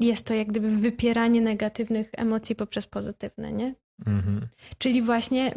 jest 0.01 0.27
to 0.27 0.35
jak 0.35 0.49
gdyby 0.49 0.71
wypieranie 0.71 1.41
negatywnych 1.41 2.11
emocji 2.13 2.57
poprzez 2.57 2.87
pozytywne, 2.87 3.53
nie? 3.53 3.75
Mhm. 4.07 4.49
Czyli 4.79 5.03
właśnie 5.03 5.55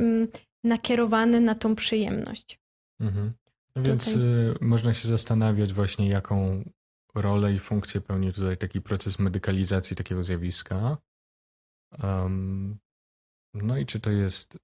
nakierowane 0.63 1.39
na 1.39 1.55
tą 1.55 1.75
przyjemność. 1.75 2.59
Mhm. 2.99 3.33
No 3.75 3.81
więc 3.83 4.05
Tutaj. 4.13 4.21
y, 4.27 4.55
można 4.61 4.93
się 4.93 5.07
zastanawiać 5.07 5.73
właśnie, 5.73 6.09
jaką 6.09 6.63
rolę 7.15 7.53
i 7.53 7.59
funkcję 7.59 8.01
pełni 8.01 8.33
tutaj 8.33 8.57
taki 8.57 8.81
proces 8.81 9.19
medykalizacji 9.19 9.95
takiego 9.95 10.23
zjawiska. 10.23 10.97
Em, 12.03 12.77
no 13.53 13.77
i 13.77 13.85
czy 13.85 13.99
to 13.99 14.09
jest 14.09 14.59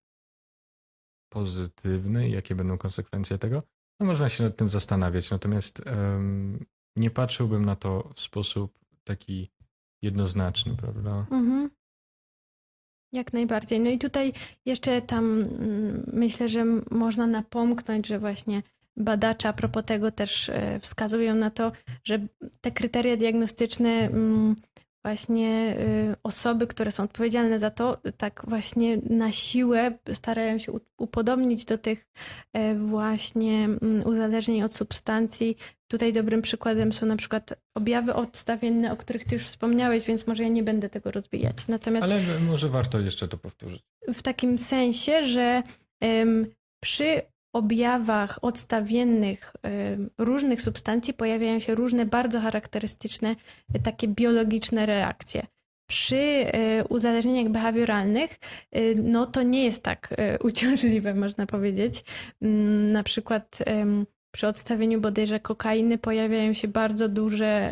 pozytywne 1.29 2.29
i 2.29 2.31
jakie 2.31 2.55
będą 2.55 2.77
konsekwencje 2.77 3.38
tego? 3.38 3.63
No 4.00 4.05
można 4.05 4.29
się 4.29 4.43
nad 4.43 4.57
tym 4.57 4.69
zastanawiać, 4.69 5.31
natomiast 5.31 5.88
em, 5.88 6.65
nie 6.96 7.10
patrzyłbym 7.10 7.65
na 7.65 7.75
to 7.75 8.12
w 8.15 8.22
sposób 8.22 8.79
taki 9.03 9.50
jednoznaczny, 10.01 10.75
prawda? 10.75 11.25
Mhm. 11.31 11.69
Jak 13.13 13.34
najbardziej. 13.34 13.79
No 13.79 13.89
i 13.89 13.98
tutaj 13.98 14.34
jeszcze 14.65 15.01
tam 15.01 15.41
mm, 15.41 16.03
myślę, 16.13 16.50
że 16.50 16.65
można 16.91 17.27
napomknąć, 17.27 18.07
że 18.07 18.19
właśnie 18.19 18.63
badacze 18.98 19.50
a 19.50 19.53
propos 19.53 19.86
tego 19.86 20.12
też 20.12 20.50
e, 20.50 20.79
wskazują 20.79 21.36
na 21.36 21.51
to, 21.51 21.72
że 22.03 22.27
te 22.62 22.72
kryteria 22.72 23.17
diagnostyczne 23.17 23.89
mm, 23.89 24.55
właśnie 25.07 25.77
y, 25.79 26.15
osoby, 26.23 26.67
które 26.67 26.91
są 26.91 27.03
odpowiedzialne 27.03 27.59
za 27.59 27.71
to, 27.71 27.97
tak 28.17 28.43
właśnie 28.47 28.97
na 29.09 29.31
siłę 29.31 29.97
starają 30.13 30.59
się 30.59 30.71
upodobnić 30.97 31.65
do 31.65 31.77
tych 31.77 32.07
e, 32.53 32.75
właśnie 32.75 33.65
mm, 33.65 34.07
uzależnień 34.07 34.63
od 34.63 34.75
substancji. 34.75 35.57
Tutaj 35.87 36.13
dobrym 36.13 36.41
przykładem 36.41 36.93
są 36.93 37.05
na 37.05 37.15
przykład 37.15 37.53
objawy 37.75 38.13
odstawienne, 38.13 38.91
o 38.91 38.97
których 38.97 39.25
ty 39.25 39.35
już 39.35 39.43
wspomniałeś, 39.43 40.03
więc 40.03 40.27
może 40.27 40.43
ja 40.43 40.49
nie 40.49 40.63
będę 40.63 40.89
tego 40.89 41.11
rozwijać. 41.11 41.67
Natomiast 41.67 42.03
Ale 42.03 42.21
może 42.47 42.69
warto 42.69 42.99
jeszcze 42.99 43.27
to 43.27 43.37
powtórzyć. 43.37 43.83
w 44.07 44.21
takim 44.21 44.57
sensie, 44.57 45.27
że 45.27 45.63
przy 46.83 47.21
objawach 47.57 48.39
odstawiennych 48.41 49.53
em, 49.63 50.09
różnych 50.17 50.61
substancji 50.61 51.13
pojawiają 51.13 51.59
się 51.59 51.75
różne 51.75 52.05
bardzo 52.05 52.39
charakterystyczne 52.39 53.35
e, 53.73 53.79
takie 53.79 54.07
biologiczne 54.07 54.85
reakcje. 54.85 55.47
Przy 55.89 56.15
e, 56.15 56.83
uzależnieniach 56.83 57.51
behawioralnych, 57.51 58.39
no 59.03 59.25
to 59.25 59.43
nie 59.43 59.65
jest 59.65 59.83
tak 59.83 60.15
uciążliwe, 60.49 61.13
można 61.13 61.45
powiedzieć. 61.45 62.03
Mm, 62.41 62.91
Na 62.91 63.03
przykład 63.03 63.57
przy 64.31 64.47
odstawieniu 64.47 65.01
bodajże 65.01 65.39
kokainy 65.39 65.97
pojawiają 65.97 66.53
się 66.53 66.67
bardzo 66.67 67.09
duże 67.09 67.71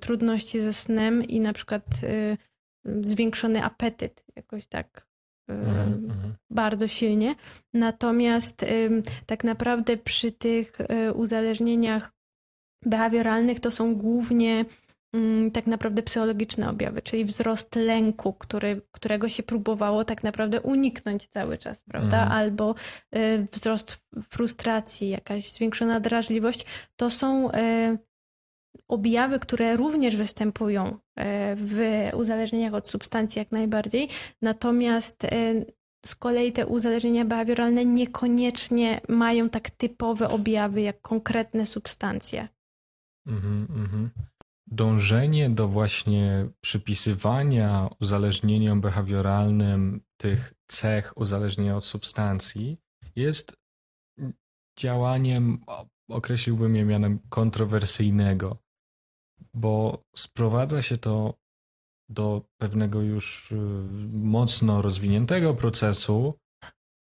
trudności 0.00 0.60
ze 0.60 0.72
snem 0.72 1.24
i 1.24 1.40
na 1.40 1.52
przykład 1.52 1.84
zwiększony 3.02 3.64
apetyt, 3.64 4.24
jakoś 4.36 4.66
tak 4.66 5.06
Mhm, 5.48 5.92
mhm. 6.10 6.34
bardzo 6.50 6.88
silnie. 6.88 7.34
Natomiast 7.74 8.64
tak 9.26 9.44
naprawdę 9.44 9.96
przy 9.96 10.32
tych 10.32 10.80
y, 10.80 11.12
uzależnieniach 11.12 12.12
behawioralnych 12.84 13.60
to 13.60 13.70
są 13.70 13.94
głównie 13.94 14.64
ym, 15.16 15.50
tak 15.50 15.66
naprawdę 15.66 16.02
psychologiczne 16.02 16.70
objawy, 16.70 17.02
czyli 17.02 17.24
wzrost 17.24 17.74
lęku, 17.74 18.32
który, 18.32 18.82
którego 18.92 19.28
się 19.28 19.42
próbowało 19.42 20.04
tak 20.04 20.22
naprawdę 20.22 20.60
uniknąć 20.60 21.28
cały 21.28 21.58
czas, 21.58 21.82
prawda? 21.82 22.22
Mhm. 22.22 22.32
Albo 22.32 22.74
y, 23.16 23.46
wzrost 23.52 24.06
frustracji, 24.30 25.08
jakaś 25.08 25.52
zwiększona 25.52 26.00
drażliwość. 26.00 26.66
To 26.96 27.10
są 27.10 27.50
y, 27.50 27.98
objawy, 28.88 29.38
które 29.38 29.76
również 29.76 30.16
występują 30.16 30.88
y, 30.88 31.22
w 31.56 32.08
uzależnieniach 32.14 32.74
od 32.74 32.88
substancji 32.88 33.38
jak 33.38 33.52
najbardziej. 33.52 34.08
Natomiast 34.42 35.24
y, 35.24 35.76
z 36.06 36.14
kolei 36.14 36.52
te 36.52 36.66
uzależnienia 36.66 37.24
behawioralne 37.24 37.84
niekoniecznie 37.84 39.00
mają 39.08 39.48
tak 39.48 39.70
typowe 39.70 40.28
objawy 40.28 40.80
jak 40.80 41.00
konkretne 41.00 41.66
substancje. 41.66 42.48
Mhm, 43.26 43.66
mhm. 43.70 44.10
Dążenie 44.66 45.50
do 45.50 45.68
właśnie 45.68 46.48
przypisywania 46.60 47.88
uzależnieniom 48.00 48.80
behawioralnym 48.80 50.00
tych 50.16 50.54
cech 50.66 51.12
uzależnienia 51.16 51.76
od 51.76 51.84
substancji 51.84 52.78
jest 53.16 53.56
działaniem, 54.78 55.58
określiłbym 56.08 56.76
je 56.76 56.84
mianem 56.84 57.18
kontrowersyjnego, 57.28 58.58
bo 59.56 60.02
sprowadza 60.16 60.82
się 60.82 60.98
to 60.98 61.34
do 62.08 62.42
pewnego 62.60 63.02
już 63.02 63.52
y, 63.52 63.56
mocno 64.12 64.82
rozwiniętego 64.82 65.54
procesu 65.54 66.34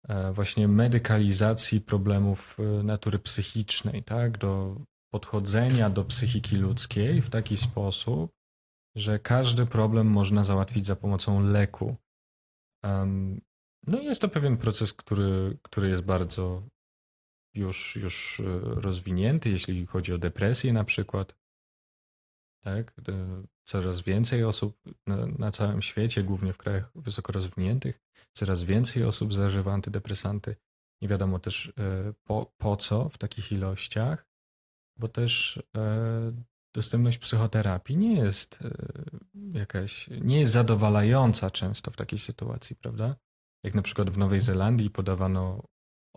e, 0.08 0.32
właśnie 0.34 0.68
medykalizacji 0.68 1.82
problemów 1.82 2.58
y, 2.60 2.84
natury 2.84 3.20
psychicznej, 3.20 4.04
tak? 4.04 4.38
Do 4.38 4.82
podchodzenia 5.14 5.90
do 5.90 6.06
psychiki 6.06 6.56
ludzkiej 6.56 7.22
w 7.22 7.30
taki 7.30 7.58
sposób, 7.58 8.32
że 8.96 9.20
każdy 9.20 9.66
problem 9.66 10.08
można 10.08 10.44
załatwić 10.44 10.86
za 10.86 10.96
pomocą 10.96 11.44
leku. 11.44 11.96
No 13.88 14.00
i 14.00 14.06
jest 14.06 14.22
to 14.22 14.30
pewien 14.30 14.58
proces, 14.58 14.94
który, 14.94 15.58
który 15.62 15.90
jest 15.90 16.02
bardzo 16.02 16.64
już, 17.56 17.96
już 17.96 18.40
y, 18.40 18.60
rozwinięty, 18.62 19.50
jeśli 19.50 19.86
chodzi 19.86 20.14
o 20.14 20.18
depresję 20.18 20.74
na 20.74 20.84
przykład. 20.84 21.41
Tak? 22.64 22.94
E, 23.10 23.44
Coraz 23.72 24.02
więcej 24.02 24.44
osób 24.44 24.78
na, 25.08 25.26
na 25.26 25.52
całym 25.52 25.82
świecie, 25.82 26.24
głównie 26.24 26.54
w 26.54 26.58
krajach 26.58 26.92
wysoko 26.96 27.32
rozwiniętych, 27.34 28.02
coraz 28.34 28.64
więcej 28.64 29.04
osób 29.04 29.34
zażywa 29.34 29.74
antydepresanty. 29.74 30.56
Nie 31.02 31.08
wiadomo 31.08 31.40
też 31.40 31.74
e, 31.78 32.14
po, 32.24 32.54
po 32.58 32.78
co 32.78 33.10
w 33.10 33.18
takich 33.18 33.52
ilościach, 33.52 34.28
bo 35.00 35.08
też 35.08 35.64
e, 35.78 36.32
dostępność 36.76 37.18
psychoterapii 37.18 37.98
nie 37.98 38.16
jest 38.16 38.60
jakaś, 39.54 40.10
nie 40.22 40.40
jest 40.40 40.54
zadowalająca 40.54 41.52
często 41.52 41.92
w 41.92 41.96
takiej 41.96 42.20
sytuacji, 42.20 42.76
prawda? 42.76 43.16
Jak 43.64 43.74
na 43.74 43.82
przykład 43.82 44.10
w 44.10 44.18
Nowej 44.18 44.40
Zelandii 44.40 44.90
podawano 44.90 45.64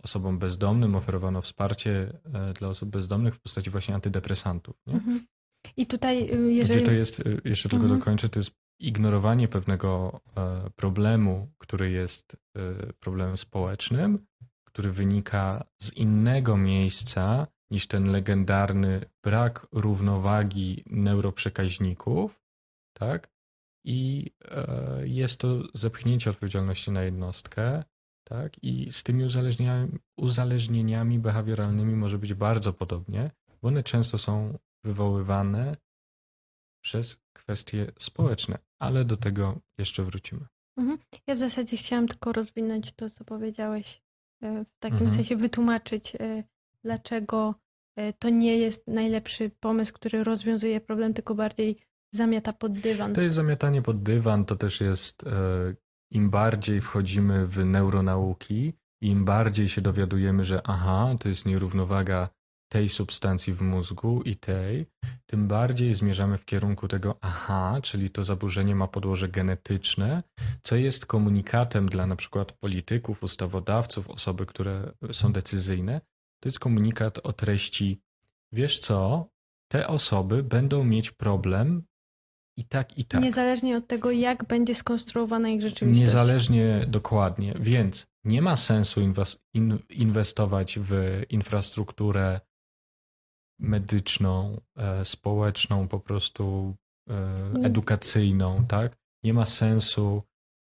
osobom 0.03 0.39
bezdomnym, 0.39 0.95
oferowano 0.95 1.41
wsparcie 1.41 2.19
dla 2.55 2.67
osób 2.67 2.89
bezdomnych 2.89 3.35
w 3.35 3.39
postaci 3.39 3.69
właśnie 3.69 3.95
antydepresantów. 3.95 4.75
Nie? 4.87 4.93
Mhm. 4.93 5.25
I 5.77 5.85
tutaj, 5.85 6.31
y, 6.33 6.53
jeżeli. 6.53 6.77
Gdzie 6.77 6.85
to 6.85 6.91
jest, 6.91 7.19
y, 7.19 7.41
jeszcze 7.45 7.69
tylko 7.69 7.83
Mhm. 7.85 7.99
dokończę, 7.99 8.29
to 8.29 8.39
jest 8.39 8.51
ignorowanie 8.79 9.47
pewnego 9.47 10.21
e, 10.37 10.69
problemu, 10.75 11.51
który 11.57 11.91
jest 11.91 12.37
e, 12.57 12.93
problemem 12.93 13.37
społecznym, 13.37 14.25
który 14.67 14.91
wynika 14.91 15.65
z 15.81 15.93
innego 15.93 16.57
miejsca 16.57 17.47
niż 17.71 17.87
ten 17.87 18.11
legendarny 18.11 19.01
brak 19.23 19.67
równowagi 19.71 20.83
neuroprzekaźników, 20.85 22.41
tak? 22.97 23.29
I 23.85 24.31
e, 24.45 25.07
jest 25.07 25.39
to 25.39 25.63
zepchnięcie 25.73 26.29
odpowiedzialności 26.29 26.91
na 26.91 27.03
jednostkę, 27.03 27.83
tak? 28.27 28.63
I 28.63 28.91
z 28.91 29.03
tymi 29.03 29.23
uzależnieniami, 29.23 29.91
uzależnieniami 30.17 31.19
behawioralnymi 31.19 31.95
może 31.95 32.17
być 32.17 32.33
bardzo 32.33 32.73
podobnie, 32.73 33.31
bo 33.61 33.67
one 33.67 33.83
często 33.83 34.17
są 34.17 34.57
wywoływane 34.85 35.77
przez 36.83 37.23
kwestie 37.33 37.91
społeczne, 37.99 38.57
ale 38.79 39.05
do 39.05 39.17
tego 39.17 39.59
jeszcze 39.77 40.03
wrócimy. 40.03 40.45
Mhm. 40.77 40.97
Ja 41.27 41.35
w 41.35 41.39
zasadzie 41.39 41.77
chciałam 41.77 42.07
tylko 42.07 42.33
rozwinąć 42.33 42.91
to, 42.91 43.09
co 43.09 43.23
powiedziałeś, 43.23 44.01
e, 44.41 44.65
w 44.65 44.79
takim 44.79 44.97
Mhm. 44.97 45.11
sensie 45.11 45.35
wytłumaczyć, 45.35 46.15
e, 46.15 46.43
dlaczego 46.83 47.55
e, 47.95 48.13
to 48.13 48.29
nie 48.29 48.57
jest 48.57 48.87
najlepszy 48.87 49.51
pomysł, 49.59 49.93
który 49.93 50.23
rozwiązuje 50.23 50.81
problem, 50.81 51.13
tylko 51.13 51.35
bardziej 51.35 51.77
zamiata 52.13 52.53
pod 52.53 52.79
dywan. 52.79 53.13
To 53.13 53.21
jest 53.21 53.35
zamiatanie 53.35 53.81
pod 53.81 54.03
dywan, 54.03 54.45
to 54.45 54.55
też 54.55 54.81
jest 54.81 55.25
im 56.11 56.29
bardziej 56.29 56.81
wchodzimy 56.81 57.47
w 57.47 57.65
neuronauki, 57.65 58.73
im 59.01 59.25
bardziej 59.25 59.69
się 59.69 59.81
dowiadujemy, 59.81 60.43
że 60.43 60.61
aha, 60.63 61.15
to 61.19 61.29
jest 61.29 61.45
nierównowaga 61.45 62.29
tej 62.71 62.89
substancji 62.89 63.53
w 63.53 63.61
mózgu 63.61 64.21
i 64.21 64.35
tej, 64.35 64.85
tym 65.25 65.47
bardziej 65.47 65.93
zmierzamy 65.93 66.37
w 66.37 66.45
kierunku 66.45 66.87
tego 66.87 67.17
aha, 67.21 67.79
czyli 67.83 68.09
to 68.09 68.23
zaburzenie 68.23 68.75
ma 68.75 68.87
podłoże 68.87 69.29
genetyczne, 69.29 70.23
co 70.61 70.75
jest 70.75 71.05
komunikatem 71.05 71.89
dla 71.89 72.07
na 72.07 72.15
przykład 72.15 72.51
polityków, 72.51 73.23
ustawodawców, 73.23 74.09
osoby, 74.09 74.45
które 74.45 74.91
są 75.11 75.33
decyzyjne. 75.33 76.01
To 76.39 76.49
jest 76.49 76.59
komunikat 76.59 77.19
o 77.23 77.33
treści, 77.33 78.01
wiesz 78.51 78.79
co, 78.79 79.29
te 79.71 79.87
osoby 79.87 80.43
będą 80.43 80.83
mieć 80.83 81.11
problem 81.11 81.83
i 82.57 82.63
tak, 82.63 82.97
i 82.97 83.05
tak. 83.05 83.21
Niezależnie 83.21 83.77
od 83.77 83.87
tego, 83.87 84.11
jak 84.11 84.47
będzie 84.47 84.75
skonstruowana 84.75 85.49
ich 85.49 85.61
rzeczywistość. 85.61 86.01
Niezależnie 86.01 86.85
dokładnie, 86.87 87.53
więc 87.59 88.07
nie 88.23 88.41
ma 88.41 88.55
sensu 88.55 89.01
inwes- 89.01 89.39
in- 89.53 89.79
inwestować 89.89 90.79
w 90.81 91.21
infrastrukturę 91.29 92.41
medyczną, 93.59 94.61
e, 94.77 95.05
społeczną, 95.05 95.87
po 95.87 95.99
prostu 95.99 96.75
e, 97.09 97.13
edukacyjną, 97.63 98.65
tak? 98.67 98.97
Nie 99.23 99.33
ma 99.33 99.45
sensu 99.45 100.23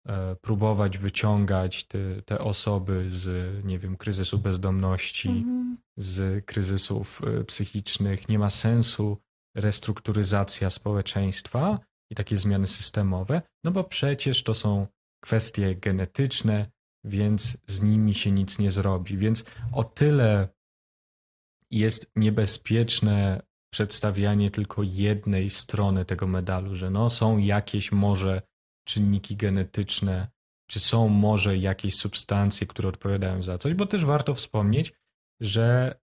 e, 0.07 0.37
próbować 0.37 0.99
wyciągać 0.99 1.85
te, 1.85 2.23
te 2.23 2.39
osoby 2.39 3.05
z, 3.11 3.65
nie 3.65 3.79
wiem, 3.79 3.97
kryzysu 3.97 4.39
bezdomności, 4.39 5.29
Mhm. 5.29 5.77
z 5.97 6.45
kryzysów 6.45 7.23
psychicznych. 7.47 8.29
Nie 8.29 8.39
ma 8.39 8.51
sensu 8.51 9.19
restrukturyzacja 9.57 10.71
społeczeństwa 10.71 11.79
i 12.11 12.15
takie 12.15 12.37
zmiany 12.37 12.67
systemowe, 12.67 13.43
no 13.65 13.71
bo 13.71 13.85
przecież 13.85 14.43
to 14.43 14.55
są 14.55 14.87
kwestie 15.23 15.75
genetyczne, 15.75 16.71
więc 17.05 17.59
z 17.67 17.83
nimi 17.83 18.15
się 18.15 18.31
nic 18.31 18.59
nie 18.59 18.71
zrobi. 18.71 19.17
Więc 19.19 19.45
o 19.73 19.85
tyle 19.85 20.49
jest 21.79 22.13
niebezpieczne 22.17 23.43
przedstawianie 23.73 24.51
tylko 24.51 24.83
jednej 24.83 25.51
strony 25.51 26.05
tego 26.05 26.27
medalu, 26.27 26.77
że 26.77 26.91
no 26.91 27.11
są 27.11 27.39
jakieś 27.39 27.93
może 27.93 28.43
czynniki 28.89 29.37
genetyczne, 29.37 30.29
czy 30.71 30.81
są 30.81 31.09
może 31.09 31.59
jakieś 31.59 31.95
substancje, 31.95 32.67
które 32.67 32.89
odpowiadają 32.89 33.43
za 33.43 33.59
coś, 33.59 33.75
bo 33.75 33.87
też 33.87 34.05
warto 34.05 34.35
wspomnieć, 34.35 34.93
że 35.41 35.99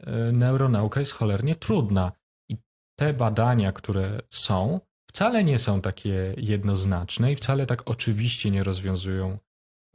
e, 0.00 0.32
neuronauka 0.32 1.00
jest 1.00 1.12
cholernie 1.12 1.54
trudna 1.54 2.12
i 2.50 2.56
te 2.98 3.14
badania, 3.14 3.72
które 3.72 4.20
są, 4.30 4.80
wcale 5.10 5.44
nie 5.44 5.58
są 5.58 5.80
takie 5.80 6.34
jednoznaczne 6.36 7.32
i 7.32 7.36
wcale 7.36 7.66
tak 7.66 7.90
oczywiście 7.90 8.50
nie 8.50 8.64
rozwiązują 8.64 9.38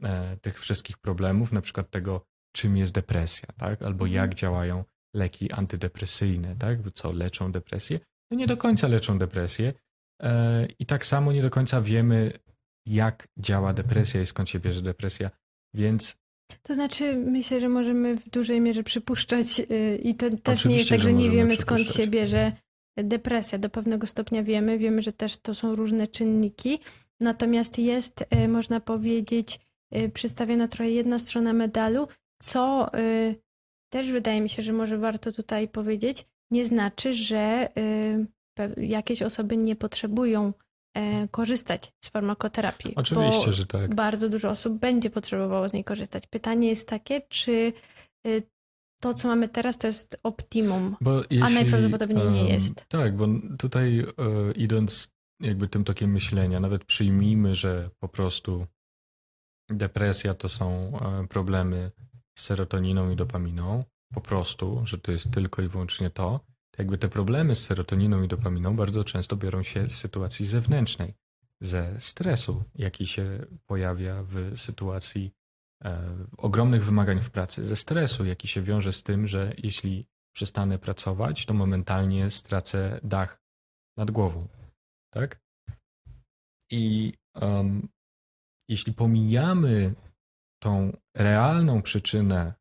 e, 0.02 0.36
tych 0.36 0.60
wszystkich 0.60 0.98
problemów, 0.98 1.52
na 1.52 1.60
przykład 1.60 1.90
tego, 1.90 2.24
czym 2.52 2.76
jest 2.76 2.94
depresja, 2.94 3.48
tak? 3.56 3.82
Albo 3.82 4.04
Mhm. 4.04 4.12
jak 4.12 4.34
działają 4.34 4.84
leki 5.14 5.52
antydepresyjne, 5.52 6.56
tak? 6.58 6.78
Co 6.94 7.12
leczą 7.12 7.52
depresję? 7.52 8.00
No 8.30 8.36
nie 8.36 8.46
do 8.46 8.56
końca 8.56 8.88
leczą 8.88 9.18
depresję 9.18 9.72
e, 10.22 10.66
i 10.78 10.86
tak 10.86 11.06
samo 11.06 11.32
nie 11.32 11.42
do 11.42 11.50
końca 11.50 11.80
wiemy, 11.80 12.32
jak 12.86 13.28
działa 13.38 13.72
depresja 13.72 14.20
i 14.20 14.26
skąd 14.26 14.48
się 14.48 14.60
bierze 14.60 14.82
depresja, 14.82 15.30
więc 15.74 16.20
To 16.62 16.74
znaczy, 16.74 17.16
myślę, 17.16 17.60
że 17.60 17.68
możemy 17.68 18.16
w 18.16 18.30
dużej 18.30 18.60
mierze 18.60 18.82
przypuszczać 18.82 19.60
y, 19.60 20.00
i 20.02 20.14
to 20.14 20.36
też 20.36 20.64
nie 20.64 20.76
jest 20.76 20.88
tak, 20.88 20.98
że 20.98 21.04
że 21.04 21.12
nie 21.12 21.30
wiemy 21.30 21.56
skąd 21.56 21.80
się 21.80 22.06
bierze 22.06 22.52
depresja. 22.96 23.58
Do 23.58 23.70
pewnego 23.70 24.06
stopnia 24.06 24.42
wiemy, 24.42 24.78
wiemy, 24.78 25.02
że 25.02 25.12
też 25.12 25.36
to 25.36 25.54
są 25.54 25.76
różne 25.76 26.06
czynniki, 26.06 26.78
natomiast 27.20 27.78
jest, 27.78 28.24
y, 28.44 28.48
można 28.48 28.80
powiedzieć, 28.80 29.60
y, 29.96 30.08
przedstawiona 30.08 30.68
trochę 30.68 30.90
jedna 30.90 31.18
strona 31.18 31.52
medalu, 31.52 32.08
co 32.42 32.90
też 33.90 34.12
wydaje 34.12 34.40
mi 34.40 34.48
się, 34.48 34.62
że 34.62 34.72
może 34.72 34.98
warto 34.98 35.32
tutaj 35.32 35.68
powiedzieć, 35.68 36.26
nie 36.50 36.66
znaczy, 36.66 37.14
że 37.14 37.68
y, 37.78 38.26
jakieś 38.76 39.22
osoby 39.22 39.56
nie 39.56 39.76
potrzebują 39.76 40.52
e, 40.96 41.28
korzystać 41.28 41.92
z 42.04 42.08
farmakoterapii. 42.08 42.94
oczywiście, 42.96 43.52
że 43.52 43.66
tak. 43.66 43.94
bardzo 43.94 44.28
dużo 44.28 44.50
osób 44.50 44.78
będzie 44.78 45.10
potrzebowało 45.10 45.68
z 45.68 45.72
niej 45.72 45.84
korzystać. 45.84 46.26
Pytanie 46.26 46.68
jest 46.68 46.88
takie, 46.88 47.20
czy 47.20 47.72
y, 48.26 48.42
to, 49.00 49.14
co 49.14 49.28
mamy 49.28 49.48
teraz, 49.48 49.78
to 49.78 49.86
jest 49.86 50.20
optimum. 50.22 50.96
Jeśli, 51.30 51.54
najprawdopodobniej 51.54 52.30
nie 52.30 52.48
jest. 52.48 52.84
Tak, 52.88 53.16
bo 53.16 53.26
tutaj 53.58 53.98
e, 53.98 54.04
idąc 54.52 55.14
jakby 55.40 55.68
tym 55.68 55.84
tokiem 55.84 56.12
myślenia, 56.12 56.60
nawet 56.60 56.84
przyjmijmy, 56.84 57.54
że 57.54 57.90
po 57.98 58.08
prostu 58.08 58.66
depresja 59.70 60.34
to 60.34 60.48
są 60.48 60.92
e, 61.00 61.26
problemy 61.26 61.90
z 62.40 62.44
serotoniną 62.44 63.10
i 63.10 63.16
dopaminą, 63.16 63.84
po 64.14 64.20
prostu, 64.20 64.82
że 64.84 64.98
to 64.98 65.12
jest 65.12 65.30
tylko 65.34 65.62
i 65.62 65.68
wyłącznie 65.68 66.10
to, 66.10 66.40
to 66.70 66.82
jakby 66.82 66.98
te 66.98 67.08
problemy 67.08 67.54
z 67.54 67.64
serotoniną 67.64 68.22
i 68.22 68.28
dopaminą 68.28 68.76
bardzo 68.76 69.04
często 69.04 69.36
biorą 69.36 69.62
się 69.62 69.90
z 69.90 69.98
sytuacji 69.98 70.46
zewnętrznej, 70.46 71.14
ze 71.60 72.00
stresu, 72.00 72.64
jaki 72.74 73.06
się 73.06 73.46
pojawia 73.66 74.22
w 74.22 74.52
sytuacji 74.56 75.32
e, 75.84 76.16
ogromnych 76.36 76.84
wymagań 76.84 77.20
w 77.20 77.30
pracy, 77.30 77.64
ze 77.64 77.76
stresu, 77.76 78.24
jaki 78.24 78.48
się 78.48 78.62
wiąże 78.62 78.92
z 78.92 79.02
tym, 79.02 79.26
że 79.26 79.54
jeśli 79.58 80.06
przestanę 80.32 80.78
pracować, 80.78 81.46
to 81.46 81.54
momentalnie 81.54 82.30
stracę 82.30 83.00
dach 83.02 83.42
nad 83.96 84.10
głową. 84.10 84.48
Tak? 85.10 85.40
I 86.70 87.14
em, 87.34 87.88
jeśli 88.68 88.92
pomijamy 88.94 89.94
tą 90.62 90.96
realną 91.14 91.82
przyczynę 91.82 92.54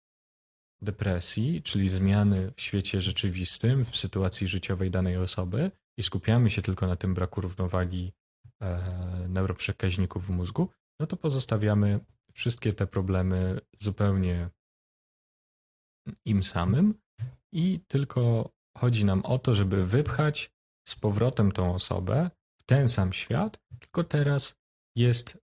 depresji, 0.81 1.61
czyli 1.63 1.89
zmiany 1.89 2.51
w 2.55 2.61
świecie 2.61 3.01
rzeczywistym, 3.01 3.85
w 3.85 3.97
sytuacji 3.97 4.47
życiowej 4.47 4.91
danej 4.91 5.17
osoby 5.17 5.71
i 5.97 6.03
skupiamy 6.03 6.49
się 6.49 6.61
tylko 6.61 6.87
na 6.87 6.95
tym 6.95 7.13
braku 7.13 7.41
równowagi 7.41 8.13
e, 8.61 9.25
neuroprzekaźników 9.29 10.25
w 10.25 10.29
mózgu, 10.29 10.69
no 10.99 11.07
to 11.07 11.17
pozostawiamy 11.17 11.99
wszystkie 12.33 12.73
te 12.73 12.87
problemy 12.87 13.59
zupełnie 13.79 14.49
im 16.25 16.43
samym 16.43 16.93
i 17.53 17.79
tylko 17.87 18.49
chodzi 18.77 19.05
nam 19.05 19.25
o 19.25 19.39
to, 19.39 19.53
żeby 19.53 19.85
wypchać 19.85 20.51
z 20.87 20.95
powrotem 20.95 21.51
tą 21.51 21.75
osobę 21.75 22.29
w 22.57 22.63
ten 22.63 22.89
sam 22.89 23.13
świat, 23.13 23.59
tylko 23.79 24.03
teraz 24.03 24.55
jest 24.95 25.37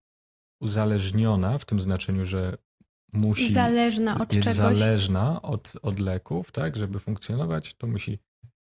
uzależniona 0.61 1.59
w 1.59 1.64
tym 1.64 1.81
znaczeniu, 1.81 2.25
że 2.25 2.59
musi 3.12 3.53
Zależna 3.53 4.21
od 4.21 4.33
jest 4.33 4.49
czegoś. 4.49 4.79
zależna 4.79 5.42
od, 5.42 5.73
od 5.83 6.01
leków, 6.01 6.53
tak, 6.53 6.77
żeby 6.77 6.99
funkcjonować, 6.99 7.75
to 7.75 7.87
musi 7.87 8.19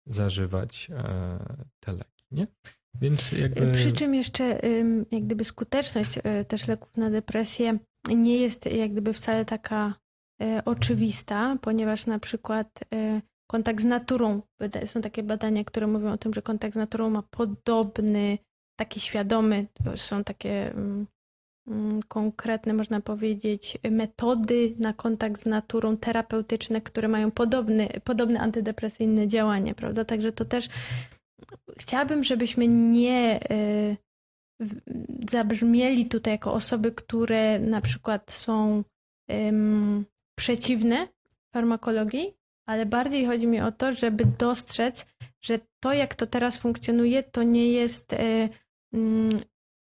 zażywać 0.07 0.91
e, 0.91 1.39
te 1.81 1.93
leki, 1.93 2.25
nie? 2.31 2.47
Więc 2.95 3.33
jakby... 3.33 3.73
Przy 3.73 3.93
czym 3.93 4.15
jeszcze 4.15 4.61
jak 5.11 5.25
gdyby 5.25 5.45
skuteczność 5.45 6.19
y, 6.19 6.45
też 6.45 6.69
leków 6.69 6.97
na 6.97 7.11
depresję 7.11 7.79
nie 8.09 8.37
jest 8.37 8.67
jak 8.67 8.93
gdyby 8.93 9.13
wcale 9.13 9.45
taka 9.45 9.95
oczywista, 10.65 11.57
ponieważ 11.61 12.07
na 12.07 12.19
przykład 12.19 12.81
kontakt 13.51 13.81
z 13.81 13.85
naturą. 13.85 14.43
Są 14.87 15.01
takie 15.01 15.23
badania, 15.23 15.65
które 15.65 15.87
mówią 15.87 16.13
o 16.13 16.19
tym, 16.19 16.35
że 16.35 16.43
kontakt 16.43 16.75
z 16.75 16.77
naturą 16.77 17.11
ma 17.11 17.23
podobny, 17.23 18.39
taki 18.79 19.01
świadomy, 19.01 19.67
są 19.97 20.25
takie 20.25 20.71
mm, 20.71 21.07
konkretne, 22.09 22.73
można 22.73 23.01
powiedzieć, 23.01 23.79
metody 23.91 24.75
na 24.79 24.93
kontakt 24.93 25.43
z 25.43 25.47
naturą 25.47 25.97
terapeutyczne, 25.97 26.81
które 26.81 27.09
mają 27.09 27.31
podobny, 27.31 27.89
podobne 28.05 28.41
antydepresyjne 28.41 29.29
działanie, 29.29 29.75
prawda? 29.75 30.05
Także 30.05 30.33
to 30.33 30.45
też 30.45 30.69
chciałabym, 31.79 32.25
żebyśmy 32.25 32.69
nie 32.69 33.41
y, 33.53 33.97
zabrzmieli 35.31 36.07
tutaj 36.07 36.33
jako 36.33 36.53
osoby, 36.53 36.93
które 36.93 37.59
na 37.59 37.81
przykład 37.81 38.31
są 38.31 38.85
przeciwne 40.39 41.09
farmakologii, 41.55 42.35
ale 42.67 42.87
bardziej 42.87 43.27
chodzi 43.27 43.47
mi 43.47 43.61
o 43.61 43.73
to, 43.73 43.93
żeby 43.93 44.25
dostrzec, 44.39 45.07
że 45.41 45.59
to, 45.81 45.93
jak 45.93 46.15
to 46.15 46.27
teraz 46.27 46.59
funkcjonuje, 46.59 47.23
to 47.23 47.43
nie 47.43 47.73
jest 47.73 48.13
y, 48.13 48.49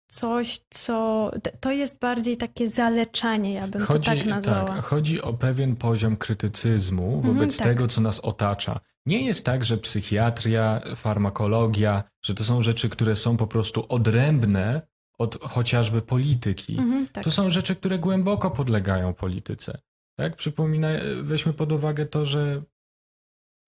coś, 0.09 0.61
co. 0.69 1.31
To 1.59 1.71
jest 1.71 1.99
bardziej 1.99 2.37
takie 2.37 2.69
zaleczanie, 2.69 3.53
ja 3.53 3.67
bym 3.67 3.81
chodzi, 3.81 4.09
to 4.09 4.15
tak 4.15 4.25
nazwała. 4.25 4.67
Tak, 4.67 4.85
chodzi 4.85 5.21
o 5.21 5.33
pewien 5.33 5.75
poziom 5.75 6.17
krytycyzmu 6.17 7.15
mhm, 7.15 7.33
wobec 7.33 7.57
tak. 7.57 7.67
tego, 7.67 7.87
co 7.87 8.01
nas 8.01 8.19
otacza. 8.19 8.79
Nie 9.05 9.25
jest 9.25 9.45
tak, 9.45 9.65
że 9.65 9.77
psychiatria, 9.77 10.81
farmakologia, 10.95 12.03
że 12.21 12.35
to 12.35 12.43
są 12.43 12.61
rzeczy, 12.61 12.89
które 12.89 13.15
są 13.15 13.37
po 13.37 13.47
prostu 13.47 13.85
odrębne 13.89 14.81
od 15.17 15.43
chociażby 15.43 16.01
polityki. 16.01 16.77
Mhm, 16.77 17.07
tak. 17.07 17.23
To 17.23 17.31
są 17.31 17.49
rzeczy, 17.49 17.75
które 17.75 17.99
głęboko 17.99 18.51
podlegają 18.51 19.13
polityce. 19.13 19.79
Tak? 20.15 20.35
Przypomina, 20.35 20.87
weźmy 21.21 21.53
pod 21.53 21.71
uwagę 21.71 22.05
to, 22.05 22.25
że 22.25 22.63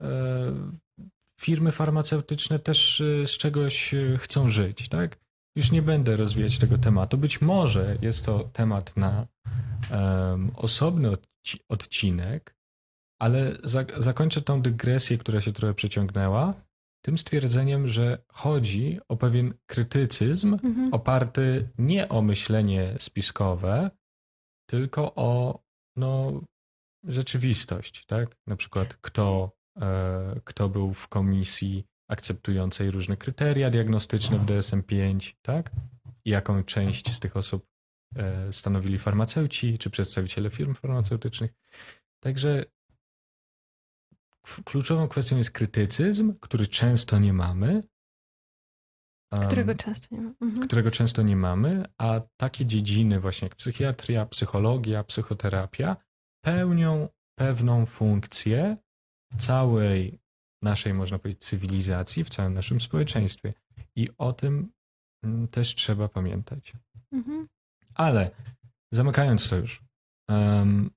e, 0.02 0.08
firmy 1.40 1.72
farmaceutyczne 1.72 2.60
też 2.60 3.02
e, 3.02 3.28
z 3.28 3.32
czegoś 3.32 3.94
e, 3.94 4.18
chcą 4.18 4.50
żyć. 4.50 4.90
Tak? 4.90 5.21
Już 5.56 5.72
nie 5.72 5.82
będę 5.82 6.18
rozwijać 6.18 6.60
tego 6.60 6.78
tematu. 6.78 7.18
Być 7.18 7.42
może 7.42 7.98
jest 8.02 8.26
to 8.26 8.50
temat 8.54 8.98
na 8.98 9.28
um, 9.92 10.52
osobny 10.56 11.18
odcinek, 11.70 12.56
ale 13.22 13.58
za, 13.64 13.86
zakończę 13.98 14.42
tą 14.42 14.62
dygresję, 14.62 15.18
która 15.18 15.42
się 15.42 15.54
trochę 15.54 15.74
przeciągnęła, 15.74 16.54
tym 17.06 17.18
stwierdzeniem, 17.18 17.88
że 17.88 18.24
chodzi 18.28 19.00
o 19.08 19.18
pewien 19.18 19.54
krytycyzm 19.66 20.54
mhm. 20.54 20.94
oparty 20.94 21.70
nie 21.78 22.10
o 22.10 22.22
myślenie 22.22 22.96
spiskowe, 23.00 23.92
tylko 24.70 25.16
o 25.16 25.62
no, 25.96 26.42
rzeczywistość, 27.04 28.06
tak? 28.06 28.38
Na 28.48 28.56
przykład 28.56 28.94
kto, 28.94 29.52
e, 29.82 30.40
kto 30.44 30.70
był 30.70 30.94
w 30.94 31.08
komisji 31.08 31.86
akceptującej 32.12 32.92
różne 32.92 33.18
kryteria 33.18 33.70
diagnostyczne 33.70 34.40
w 34.40 34.46
DSM-5, 34.46 35.34
tak? 35.42 35.72
I 36.26 36.30
jaką 36.30 36.64
część 36.64 37.14
z 37.14 37.20
tych 37.20 37.38
osób 37.38 37.68
e, 38.16 38.52
stanowili 38.52 38.98
farmaceuci 38.98 39.78
czy 39.78 39.90
przedstawiciele 39.90 40.50
firm 40.50 40.74
farmaceutycznych. 40.74 41.54
Także 42.24 42.66
kluczową 44.66 45.08
kwestią 45.08 45.38
jest 45.38 45.52
krytycyzm, 45.52 46.40
który 46.40 46.68
często 46.68 47.20
nie 47.20 47.34
mamy. 47.34 47.84
Którego 49.48 49.76
często 49.76 50.16
nie 50.16 50.22
mamy. 50.22 50.36
Mhm. 50.42 50.68
Którego 50.68 50.92
często 50.92 51.22
nie 51.22 51.36
mamy, 51.36 51.86
a 51.98 52.22
takie 52.38 52.66
dziedziny 52.66 53.20
właśnie 53.20 53.46
jak 53.46 53.56
psychiatria, 53.56 54.26
psychologia, 54.26 55.04
psychoterapia 55.04 55.98
pełnią 56.44 57.10
pewną 57.36 57.86
funkcję 57.86 58.78
w 59.34 59.36
całej 59.36 60.21
naszej, 60.62 60.94
można 60.94 61.20
powiedzieć, 61.20 61.44
cywilizacji, 61.44 62.24
w 62.24 62.30
całym 62.30 62.54
naszym 62.54 62.82
społeczeństwie. 62.82 63.54
I 63.96 64.10
o 64.18 64.34
tym 64.34 64.72
mm, 65.24 65.48
też 65.48 65.76
trzeba 65.76 66.08
pamiętać. 66.08 66.74
Mhm. 67.12 67.48
Ale 67.94 68.32
zamykając 68.94 69.50
to 69.50 69.56
już, 69.56 69.84
um, 70.30 70.92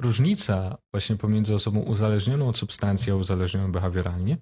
różnica 0.00 0.78
właśnie 0.92 1.16
pomiędzy 1.16 1.54
osobą 1.54 1.80
uzależnioną 1.80 2.48
od 2.48 2.58
substancji 2.58 3.12
a 3.12 3.16
uzależnioną 3.16 3.72
behawioralnie 3.72 4.38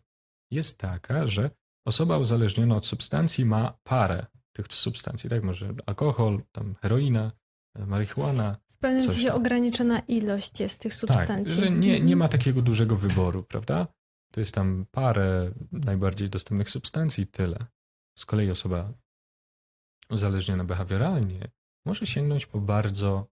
jest 0.50 0.78
taka, 0.78 1.26
że 1.26 1.50
osoba 1.86 2.18
uzależniona 2.18 2.76
od 2.76 2.86
substancji 2.86 3.44
ma 3.44 3.78
parę 3.82 4.26
tych 4.52 4.66
substancji, 4.70 5.30
tak? 5.30 5.42
Może 5.42 5.74
alkohol, 5.86 6.42
tam 6.52 6.74
heroina, 6.74 7.32
marihuana. 7.86 8.56
W 8.68 8.78
pewnym 8.78 9.02
sensie 9.02 9.32
ograniczona 9.32 9.98
ilość 9.98 10.60
jest 10.60 10.80
tych 10.80 10.94
substancji. 10.94 11.56
Tak, 11.56 11.64
że 11.64 11.70
nie, 11.70 11.88
nie 11.88 11.94
mhm. 11.94 12.18
ma 12.18 12.28
takiego 12.28 12.62
dużego 12.62 12.96
wyboru, 12.96 13.42
prawda? 13.42 13.86
To 14.32 14.40
jest 14.40 14.54
tam 14.54 14.86
parę 14.90 15.52
najbardziej 15.72 16.30
dostępnych 16.30 16.70
substancji, 16.70 17.26
tyle. 17.26 17.66
Z 18.18 18.24
kolei 18.24 18.50
osoba 18.50 18.92
uzależniona 20.10 20.64
behawioralnie 20.64 21.50
może 21.86 22.06
sięgnąć 22.06 22.46
po 22.46 22.60
bardzo 22.60 23.26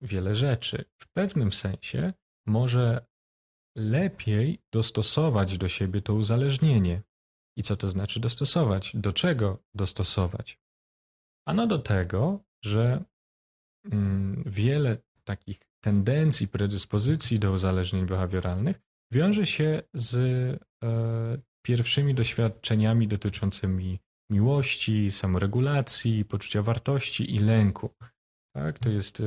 wiele 0.00 0.34
rzeczy. 0.34 0.84
W 0.98 1.08
pewnym 1.08 1.52
sensie 1.52 2.12
może 2.46 3.06
lepiej 3.76 4.62
dostosować 4.72 5.58
do 5.58 5.68
siebie 5.68 6.02
to 6.02 6.14
uzależnienie. 6.14 7.02
I 7.56 7.62
co 7.62 7.76
to 7.76 7.88
znaczy 7.88 8.20
dostosować? 8.20 8.96
Do 8.96 9.12
czego 9.12 9.62
dostosować? 9.74 10.60
Ano 11.46 11.66
do 11.66 11.78
tego, 11.78 12.44
że 12.64 13.04
mm, 13.84 14.42
wiele 14.46 14.98
takich 15.24 15.60
tendencji, 15.80 16.48
predyspozycji 16.48 17.38
do 17.38 17.52
uzależnień 17.52 18.06
behawioralnych 18.06 18.80
wiąże 19.14 19.46
się 19.46 19.82
z 19.94 20.14
e, 20.84 21.38
pierwszymi 21.62 22.14
doświadczeniami 22.14 23.08
dotyczącymi 23.08 24.00
miłości, 24.30 25.10
samoregulacji, 25.10 26.24
poczucia 26.24 26.62
wartości 26.62 27.34
i 27.34 27.38
lęku. 27.38 27.90
Tak, 28.54 28.78
to 28.78 28.88
jest 28.90 29.20
e, 29.20 29.24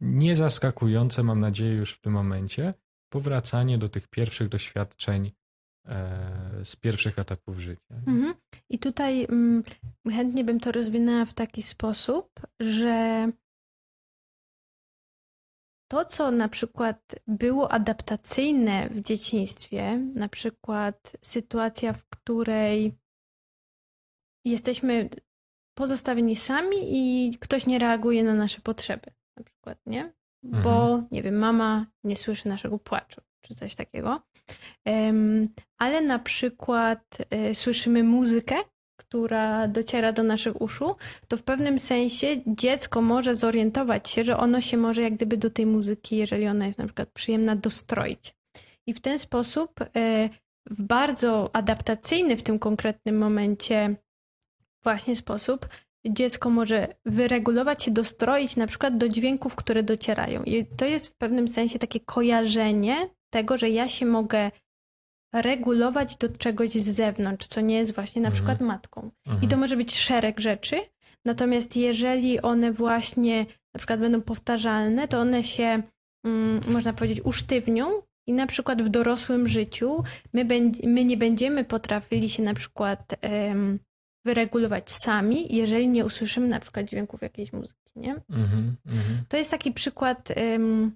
niezaskakujące, 0.00 1.22
mam 1.22 1.40
nadzieję, 1.40 1.74
już 1.74 1.92
w 1.92 2.00
tym 2.00 2.12
momencie, 2.12 2.74
powracanie 3.12 3.78
do 3.78 3.88
tych 3.88 4.08
pierwszych 4.08 4.48
doświadczeń 4.48 5.32
e, 5.86 6.64
z 6.64 6.76
pierwszych 6.76 7.18
etapów 7.18 7.58
życia. 7.58 7.94
Mhm. 8.06 8.34
I 8.70 8.78
tutaj 8.78 9.24
mm, 9.24 9.62
chętnie 10.10 10.44
bym 10.44 10.60
to 10.60 10.72
rozwinęła 10.72 11.24
w 11.24 11.34
taki 11.34 11.62
sposób, 11.62 12.40
że 12.60 13.28
to, 15.88 16.04
co 16.04 16.30
na 16.30 16.48
przykład 16.48 17.16
było 17.26 17.72
adaptacyjne 17.72 18.88
w 18.90 19.02
dzieciństwie, 19.02 19.98
na 20.14 20.28
przykład 20.28 21.16
sytuacja, 21.22 21.92
w 21.92 22.04
której 22.04 22.94
jesteśmy 24.44 25.08
pozostawieni 25.74 26.36
sami 26.36 26.76
i 26.80 27.38
ktoś 27.38 27.66
nie 27.66 27.78
reaguje 27.78 28.24
na 28.24 28.34
nasze 28.34 28.60
potrzeby, 28.60 29.10
na 29.36 29.44
przykład, 29.44 29.78
nie? 29.86 30.12
Bo, 30.42 30.84
mhm. 30.84 31.08
nie 31.10 31.22
wiem, 31.22 31.36
mama 31.36 31.86
nie 32.04 32.16
słyszy 32.16 32.48
naszego 32.48 32.78
płaczu, 32.78 33.20
czy 33.40 33.54
coś 33.54 33.74
takiego. 33.74 34.22
Ale 35.78 36.00
na 36.00 36.18
przykład 36.18 37.18
y, 37.50 37.54
słyszymy 37.54 38.02
muzykę, 38.02 38.54
która 39.14 39.68
dociera 39.68 40.12
do 40.12 40.22
naszych 40.22 40.60
uszu, 40.60 40.96
to 41.28 41.36
w 41.36 41.42
pewnym 41.42 41.78
sensie 41.78 42.26
dziecko 42.46 43.02
może 43.02 43.34
zorientować 43.34 44.10
się, 44.10 44.24
że 44.24 44.36
ono 44.36 44.60
się 44.60 44.76
może 44.76 45.02
jak 45.02 45.14
gdyby 45.14 45.36
do 45.36 45.50
tej 45.50 45.66
muzyki, 45.66 46.16
jeżeli 46.16 46.48
ona 46.48 46.66
jest 46.66 46.78
na 46.78 46.84
przykład 46.84 47.08
przyjemna, 47.12 47.56
dostroić. 47.56 48.34
I 48.86 48.94
w 48.94 49.00
ten 49.00 49.18
sposób, 49.18 49.70
e, 49.80 50.28
w 50.70 50.82
bardzo 50.82 51.50
adaptacyjny 51.52 52.36
w 52.36 52.42
tym 52.42 52.58
konkretnym 52.58 53.18
momencie 53.18 53.96
właśnie 54.82 55.16
sposób, 55.16 55.68
dziecko 56.06 56.50
może 56.50 56.88
wyregulować 57.04 57.82
się, 57.82 57.90
dostroić 57.90 58.56
na 58.56 58.66
przykład 58.66 58.96
do 58.96 59.08
dźwięków, 59.08 59.54
które 59.54 59.82
docierają. 59.82 60.42
I 60.44 60.66
to 60.76 60.84
jest 60.84 61.08
w 61.08 61.16
pewnym 61.16 61.48
sensie 61.48 61.78
takie 61.78 62.00
kojarzenie 62.00 63.10
tego, 63.30 63.58
że 63.58 63.70
ja 63.70 63.88
się 63.88 64.06
mogę 64.06 64.50
regulować 65.34 66.16
do 66.16 66.28
czegoś 66.28 66.70
z 66.70 66.88
zewnątrz, 66.88 67.46
co 67.46 67.60
nie 67.60 67.76
jest 67.76 67.94
właśnie 67.94 68.22
na 68.22 68.28
mhm. 68.28 68.34
przykład 68.34 68.68
matką. 68.68 69.10
Mhm. 69.26 69.44
I 69.44 69.48
to 69.48 69.56
może 69.56 69.76
być 69.76 69.98
szereg 69.98 70.40
rzeczy, 70.40 70.76
natomiast 71.24 71.76
jeżeli 71.76 72.40
one 72.40 72.72
właśnie 72.72 73.46
na 73.74 73.78
przykład 73.78 74.00
będą 74.00 74.22
powtarzalne, 74.22 75.08
to 75.08 75.20
one 75.20 75.42
się, 75.42 75.82
mm, 76.24 76.60
można 76.68 76.92
powiedzieć, 76.92 77.24
usztywnią 77.24 77.86
i 78.26 78.32
na 78.32 78.46
przykład 78.46 78.82
w 78.82 78.88
dorosłym 78.88 79.48
życiu 79.48 80.02
my, 80.32 80.46
my 80.84 81.04
nie 81.04 81.16
będziemy 81.16 81.64
potrafili 81.64 82.28
się 82.28 82.42
na 82.42 82.54
przykład 82.54 83.16
um, 83.22 83.78
wyregulować 84.24 84.90
sami, 84.90 85.56
jeżeli 85.56 85.88
nie 85.88 86.04
usłyszymy 86.04 86.48
na 86.48 86.60
przykład 86.60 86.86
dźwięków 86.86 87.22
jakiejś 87.22 87.52
muzyki, 87.52 87.92
nie? 87.96 88.14
Mhm, 88.30 88.76
mhm. 88.86 89.24
to 89.28 89.36
jest 89.36 89.50
taki 89.50 89.72
przykład 89.72 90.28
um, 90.52 90.92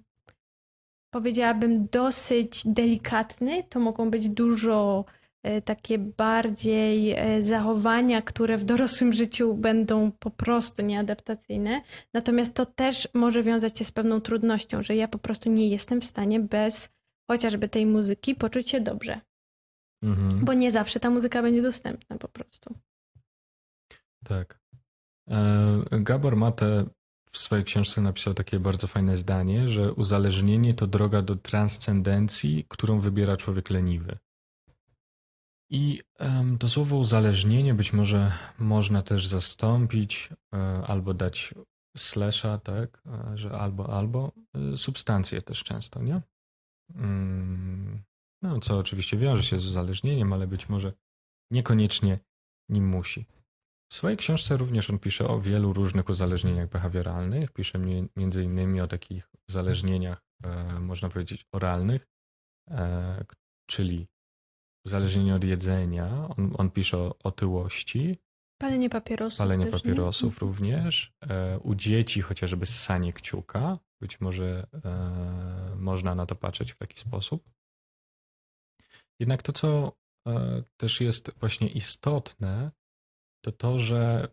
powiedziałabym, 1.11 1.87
dosyć 1.87 2.63
delikatny. 2.65 3.63
To 3.63 3.79
mogą 3.79 4.11
być 4.11 4.29
dużo 4.29 5.05
e, 5.43 5.61
takie 5.61 5.99
bardziej 5.99 7.11
e, 7.11 7.41
zachowania, 7.41 8.21
które 8.21 8.57
w 8.57 8.63
dorosłym 8.63 9.13
życiu 9.13 9.53
będą 9.53 10.11
po 10.11 10.31
prostu 10.31 10.81
nieadaptacyjne. 10.81 11.81
Natomiast 12.13 12.53
to 12.53 12.65
też 12.65 13.07
może 13.13 13.43
wiązać 13.43 13.77
się 13.77 13.85
z 13.85 13.91
pewną 13.91 14.21
trudnością, 14.21 14.83
że 14.83 14.95
ja 14.95 15.07
po 15.07 15.17
prostu 15.17 15.51
nie 15.51 15.69
jestem 15.69 16.01
w 16.01 16.05
stanie 16.05 16.39
bez 16.39 16.89
chociażby 17.31 17.69
tej 17.69 17.85
muzyki, 17.85 18.35
poczuć 18.35 18.69
się 18.69 18.81
dobrze. 18.81 19.21
Mhm. 20.03 20.45
Bo 20.45 20.53
nie 20.53 20.71
zawsze 20.71 20.99
ta 20.99 21.09
muzyka 21.09 21.41
będzie 21.41 21.61
dostępna 21.61 22.17
po 22.17 22.27
prostu. 22.27 22.75
Tak. 24.25 24.59
E, 25.29 25.83
Gabor 25.91 26.35
Mate 26.35 26.83
w 26.83 26.98
swojej 27.39 27.65
książce 27.65 28.01
napisał 28.01 28.33
takie 28.33 28.59
bardzo 28.59 28.87
fajne 28.87 29.17
zdanie, 29.17 29.67
że 29.67 29.93
uzależnienie 29.93 30.73
to 30.73 30.87
droga 30.87 31.21
do 31.21 31.35
transcendencji, 31.35 32.65
którą 32.69 32.99
wybiera 32.99 33.37
człowiek 33.37 33.69
leniwy. 33.69 34.17
I 35.71 36.01
to 36.59 36.69
słowo 36.69 36.97
uzależnienie 36.97 37.73
być 37.73 37.93
może 37.93 38.31
można 38.59 39.01
też 39.01 39.27
zastąpić 39.27 40.29
e, 40.53 40.57
albo 40.87 41.13
dać 41.13 41.53
slasha, 41.97 42.57
tak, 42.57 43.01
e, 43.05 43.37
że 43.37 43.51
albo, 43.51 43.93
albo 43.93 44.31
e, 44.73 44.77
substancje 44.77 45.41
też 45.41 45.63
często, 45.63 46.03
nie? 46.03 46.21
Mm, 46.95 48.03
no, 48.41 48.59
co 48.59 48.77
oczywiście 48.77 49.17
wiąże 49.17 49.43
się 49.43 49.59
z 49.59 49.65
uzależnieniem, 49.65 50.33
ale 50.33 50.47
być 50.47 50.69
może 50.69 50.93
niekoniecznie 51.51 52.19
nim 52.69 52.87
musi. 52.87 53.25
W 53.91 53.95
swojej 53.95 54.17
książce 54.17 54.57
również 54.57 54.89
on 54.89 54.99
pisze 54.99 55.27
o 55.27 55.39
wielu 55.39 55.73
różnych 55.73 56.09
uzależnieniach 56.09 56.69
behawioralnych. 56.69 57.51
Pisze 57.51 57.79
między 58.15 58.43
innymi 58.43 58.81
o 58.81 58.87
takich 58.87 59.29
uzależnieniach, 59.49 60.21
e, 60.43 60.79
można 60.79 61.09
powiedzieć, 61.09 61.45
oralnych, 61.51 62.07
e, 62.71 63.25
czyli 63.69 64.07
uzależnienie 64.85 65.35
od 65.35 65.43
jedzenia. 65.43 66.27
On, 66.37 66.53
on 66.57 66.71
pisze 66.71 66.97
o 66.97 67.15
otyłości. 67.23 68.17
Palenie 68.61 68.89
papierosów. 68.89 69.37
Palenie 69.37 69.65
też, 69.65 69.73
papierosów 69.81 70.41
nie? 70.41 70.47
Mhm. 70.47 70.49
również. 70.49 71.13
E, 71.21 71.59
u 71.59 71.75
dzieci 71.75 72.21
chociażby 72.21 72.65
ssanie 72.65 73.13
kciuka. 73.13 73.79
Być 74.01 74.21
może 74.21 74.67
można 75.75 76.15
na 76.15 76.25
to 76.25 76.35
patrzeć 76.35 76.71
w 76.71 76.77
taki 76.77 76.99
sposób. 76.99 77.49
Jednak 79.19 79.43
to, 79.43 79.53
co 79.53 79.97
też 80.77 81.01
jest 81.01 81.31
właśnie 81.39 81.67
istotne, 81.67 82.71
to 83.41 83.51
to, 83.51 83.79
że 83.79 84.27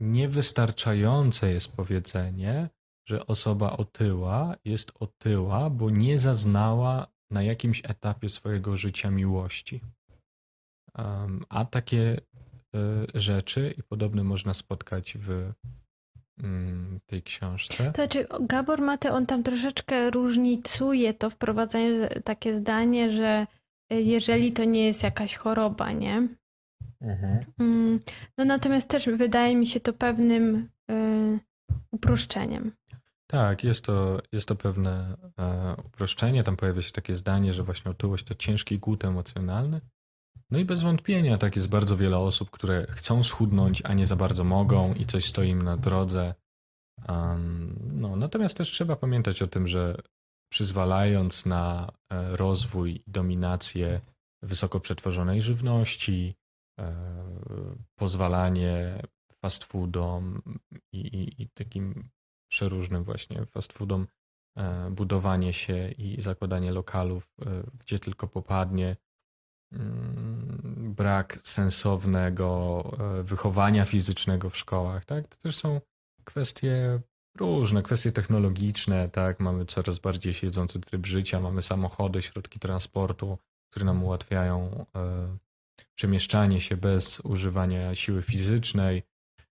niewystarczające 0.00 1.52
jest 1.52 1.72
powiedzenie, 1.76 2.68
że 3.08 3.26
osoba 3.26 3.76
otyła 3.76 4.56
jest 4.64 4.92
otyła, 5.00 5.70
bo 5.70 5.90
nie 5.90 6.18
zaznała 6.18 7.06
na 7.30 7.42
jakimś 7.42 7.82
etapie 7.84 8.28
swojego 8.28 8.76
życia 8.76 9.10
miłości. 9.10 9.80
A 11.48 11.64
takie 11.64 12.20
y, 12.74 13.20
rzeczy 13.20 13.74
i 13.78 13.82
podobne 13.82 14.24
można 14.24 14.54
spotkać 14.54 15.18
w 15.18 15.52
mm, 16.38 17.00
tej 17.06 17.22
książce. 17.22 17.84
To 17.84 17.92
znaczy, 17.92 18.26
Gabor 18.40 18.80
Mate, 18.80 19.12
on 19.12 19.26
tam 19.26 19.42
troszeczkę 19.42 20.10
różnicuje 20.10 21.14
to, 21.14 21.30
wprowadzając 21.30 22.24
takie 22.24 22.54
zdanie, 22.54 23.10
że 23.10 23.46
y, 23.92 24.02
jeżeli 24.02 24.52
to 24.52 24.64
nie 24.64 24.86
jest 24.86 25.02
jakaś 25.02 25.34
choroba, 25.34 25.92
nie? 25.92 26.28
Mhm. 27.04 27.44
Mm, 27.58 28.00
no 28.38 28.44
natomiast 28.44 28.90
też 28.90 29.08
wydaje 29.08 29.56
mi 29.56 29.66
się 29.66 29.80
to 29.80 29.92
pewnym 29.92 30.68
y, 30.90 31.38
uproszczeniem. 31.90 32.72
Tak, 33.26 33.64
jest 33.64 33.84
to, 33.84 34.22
jest 34.32 34.48
to 34.48 34.56
pewne 34.56 35.16
e, 35.38 35.76
uproszczenie. 35.84 36.44
Tam 36.44 36.56
pojawia 36.56 36.82
się 36.82 36.92
takie 36.92 37.14
zdanie, 37.14 37.52
że 37.52 37.62
właśnie 37.62 37.90
otyłość 37.90 38.24
to 38.24 38.34
ciężki 38.34 38.78
głód 38.78 39.04
emocjonalny. 39.04 39.80
No 40.50 40.58
i 40.58 40.64
bez 40.64 40.82
wątpienia 40.82 41.38
tak 41.38 41.56
jest 41.56 41.68
bardzo 41.68 41.96
wiele 41.96 42.18
osób, 42.18 42.50
które 42.50 42.86
chcą 42.90 43.24
schudnąć, 43.24 43.82
a 43.84 43.94
nie 43.94 44.06
za 44.06 44.16
bardzo 44.16 44.44
mogą 44.44 44.94
i 44.94 45.06
coś 45.06 45.24
stoi 45.24 45.48
im 45.48 45.62
na 45.62 45.76
drodze. 45.76 46.34
Um, 47.08 47.78
no, 47.92 48.16
natomiast 48.16 48.56
też 48.56 48.70
trzeba 48.70 48.96
pamiętać 48.96 49.42
o 49.42 49.46
tym, 49.46 49.68
że 49.68 49.96
przyzwalając 50.52 51.46
na 51.46 51.92
e, 52.12 52.36
rozwój 52.36 52.94
i 52.94 53.10
dominację 53.10 54.00
wysoko 54.42 54.80
przetworzonej 54.80 55.42
żywności, 55.42 56.34
pozwalanie 57.94 59.02
fast 59.44 59.64
foodom 59.64 60.42
i, 60.92 60.98
i, 60.98 61.42
i 61.42 61.48
takim 61.48 62.08
przeróżnym 62.50 63.04
właśnie 63.04 63.46
fast 63.46 63.72
foodom, 63.72 64.06
e, 64.58 64.90
budowanie 64.90 65.52
się 65.52 65.88
i 65.88 66.22
zakładanie 66.22 66.72
lokalów, 66.72 67.34
e, 67.46 67.62
gdzie 67.78 67.98
tylko 67.98 68.28
popadnie, 68.28 68.96
mm, 69.72 70.94
brak 70.94 71.38
sensownego 71.42 72.82
e, 72.98 73.22
wychowania 73.22 73.84
fizycznego 73.84 74.50
w 74.50 74.56
szkołach, 74.56 75.04
tak? 75.04 75.28
To 75.28 75.36
też 75.36 75.56
są 75.56 75.80
kwestie 76.24 77.00
różne, 77.38 77.82
kwestie 77.82 78.12
technologiczne, 78.12 79.08
tak? 79.08 79.40
Mamy 79.40 79.66
coraz 79.66 79.98
bardziej 79.98 80.34
siedzący 80.34 80.80
tryb 80.80 81.06
życia, 81.06 81.40
mamy 81.40 81.62
samochody, 81.62 82.22
środki 82.22 82.58
transportu, 82.58 83.38
które 83.70 83.86
nam 83.86 84.04
ułatwiają 84.04 84.86
przemieszczanie 85.94 86.60
się 86.60 86.76
bez 86.76 87.20
używania 87.20 87.94
siły 87.94 88.22
fizycznej. 88.22 89.02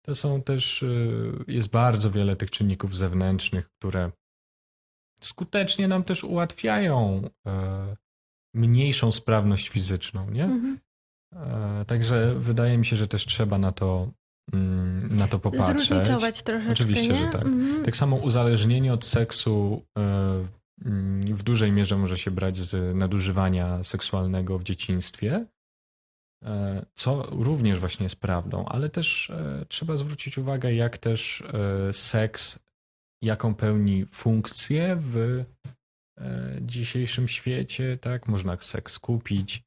To 0.05 0.15
są 0.15 0.41
też, 0.41 0.83
y, 0.83 1.43
jest 1.47 1.69
bardzo 1.69 2.11
wiele 2.11 2.35
tych 2.35 2.51
czynników 2.51 2.95
zewnętrznych, 2.95 3.69
które 3.69 4.11
skutecznie 5.21 5.87
nam 5.87 6.03
też 6.03 6.23
ułatwiają 6.23 7.29
e, 7.47 7.95
mniejszą 8.55 9.11
sprawność 9.11 9.69
fizyczną, 9.69 10.29
nie? 10.29 10.43
Mhm. 10.43 10.79
E, 11.35 11.85
także 11.85 12.35
wydaje 12.35 12.77
mi 12.77 12.85
się, 12.85 12.95
że 12.95 13.07
też 13.07 13.25
trzeba 13.25 13.57
na 13.57 13.71
to, 13.71 14.11
mm, 14.53 15.17
na 15.17 15.27
to 15.27 15.39
popatrzeć. 15.39 15.87
Zróżnicować 15.87 16.43
troszeczkę, 16.43 16.73
Oczywiście, 16.73 17.13
nie? 17.13 17.25
że 17.25 17.31
tak. 17.31 17.45
Mhm. 17.45 17.83
Tak 17.83 17.95
samo 17.95 18.15
uzależnienie 18.15 18.93
od 18.93 19.05
seksu 19.05 19.85
e, 19.97 20.01
mm, 20.85 21.21
w 21.21 21.43
dużej 21.43 21.71
mierze 21.71 21.97
może 21.97 22.17
się 22.17 22.31
brać 22.31 22.57
z 22.57 22.95
nadużywania 22.95 23.83
seksualnego 23.83 24.59
w 24.59 24.63
dzieciństwie, 24.63 25.45
co 26.93 27.23
również 27.23 27.79
właśnie 27.79 28.03
jest 28.03 28.21
prawdą, 28.21 28.65
ale 28.65 28.89
też 28.89 29.29
e, 29.29 29.65
trzeba 29.67 29.97
zwrócić 29.97 30.37
uwagę, 30.37 30.73
jak 30.73 30.97
też 30.97 31.41
e, 31.41 31.93
seks, 31.93 32.59
jaką 33.21 33.55
pełni 33.55 34.05
funkcję 34.05 34.97
w 34.99 35.43
dzisiejszym 36.61 37.27
świecie, 37.27 37.97
tak? 37.97 38.27
Można 38.27 38.57
seks 38.57 38.99
kupić, 38.99 39.63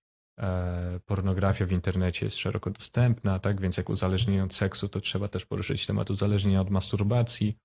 pornografia 1.07 1.67
w 1.67 1.73
internecie 1.73 2.27
jest 2.27 2.37
szeroko 2.37 2.71
dostępna, 2.71 3.39
tak? 3.39 3.61
Więc 3.61 3.77
jak 3.77 3.91
uzależnienie 3.91 4.45
od 4.45 4.55
seksu, 4.55 4.89
to 4.89 5.01
trzeba 5.01 5.29
też 5.29 5.47
poruszyć 5.47 5.87
temat 5.87 6.11
uzależnienia 6.11 6.61
od 6.61 6.71
masturbacji. 6.71 7.57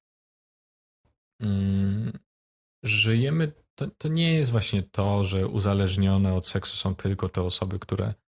Mm, 1.42 2.20
żyjemy, 2.84 3.52
to, 3.76 3.88
to 3.88 4.08
nie 4.08 4.34
jest 4.34 4.52
właśnie 4.52 4.84
to, 4.84 5.24
że 5.24 5.48
uzależnione 5.48 6.34
od 6.34 6.48
seksu 6.48 6.78
są 6.78 6.96
tylko 6.96 7.30
te 7.30 7.42
osoby, 7.42 7.80
które 7.80 8.14
E, 8.14 8.27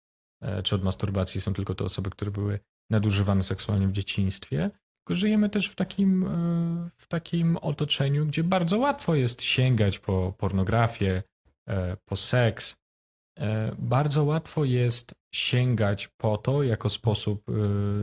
czy 0.63 0.75
od 0.75 0.83
masturbacji 0.83 1.41
są 1.41 1.53
tylko 1.53 1.75
te 1.75 1.83
osoby, 1.83 2.09
które 2.09 2.31
były 2.31 2.59
nadużywane 2.89 3.43
seksualnie 3.43 3.87
w 3.87 3.91
dzieciństwie. 3.91 4.71
Tylko 4.97 5.19
żyjemy 5.19 5.49
też 5.49 5.67
w 5.67 5.75
takim, 5.75 6.23
e, 6.23 6.89
w 6.97 7.07
takim 7.07 7.57
otoczeniu, 7.57 8.25
gdzie 8.25 8.43
bardzo 8.43 8.77
łatwo 8.77 9.15
jest 9.15 9.41
sięgać 9.41 9.99
po 9.99 10.33
pornografię, 10.37 11.23
e, 11.69 11.97
po 12.05 12.15
seks. 12.15 12.81
Bardzo 13.79 14.23
łatwo 14.23 14.65
jest 14.65 15.15
sięgać 15.33 16.07
po 16.07 16.37
to 16.37 16.63
jako 16.63 16.89
sposób 16.89 17.45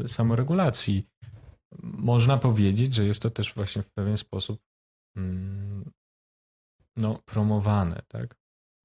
samoregulacji. 0.07 1.07
Można 1.83 2.39
powiedzieć, 2.39 2.95
że 2.95 3.05
jest 3.05 3.23
to 3.23 3.31
też 3.31 3.55
właśnie 3.55 3.83
w 3.83 3.91
pewien 3.91 4.17
sposób 4.17 4.61
mm, 5.17 5.91
no, 6.97 7.23
promowane, 7.25 8.03
tak? 8.09 8.38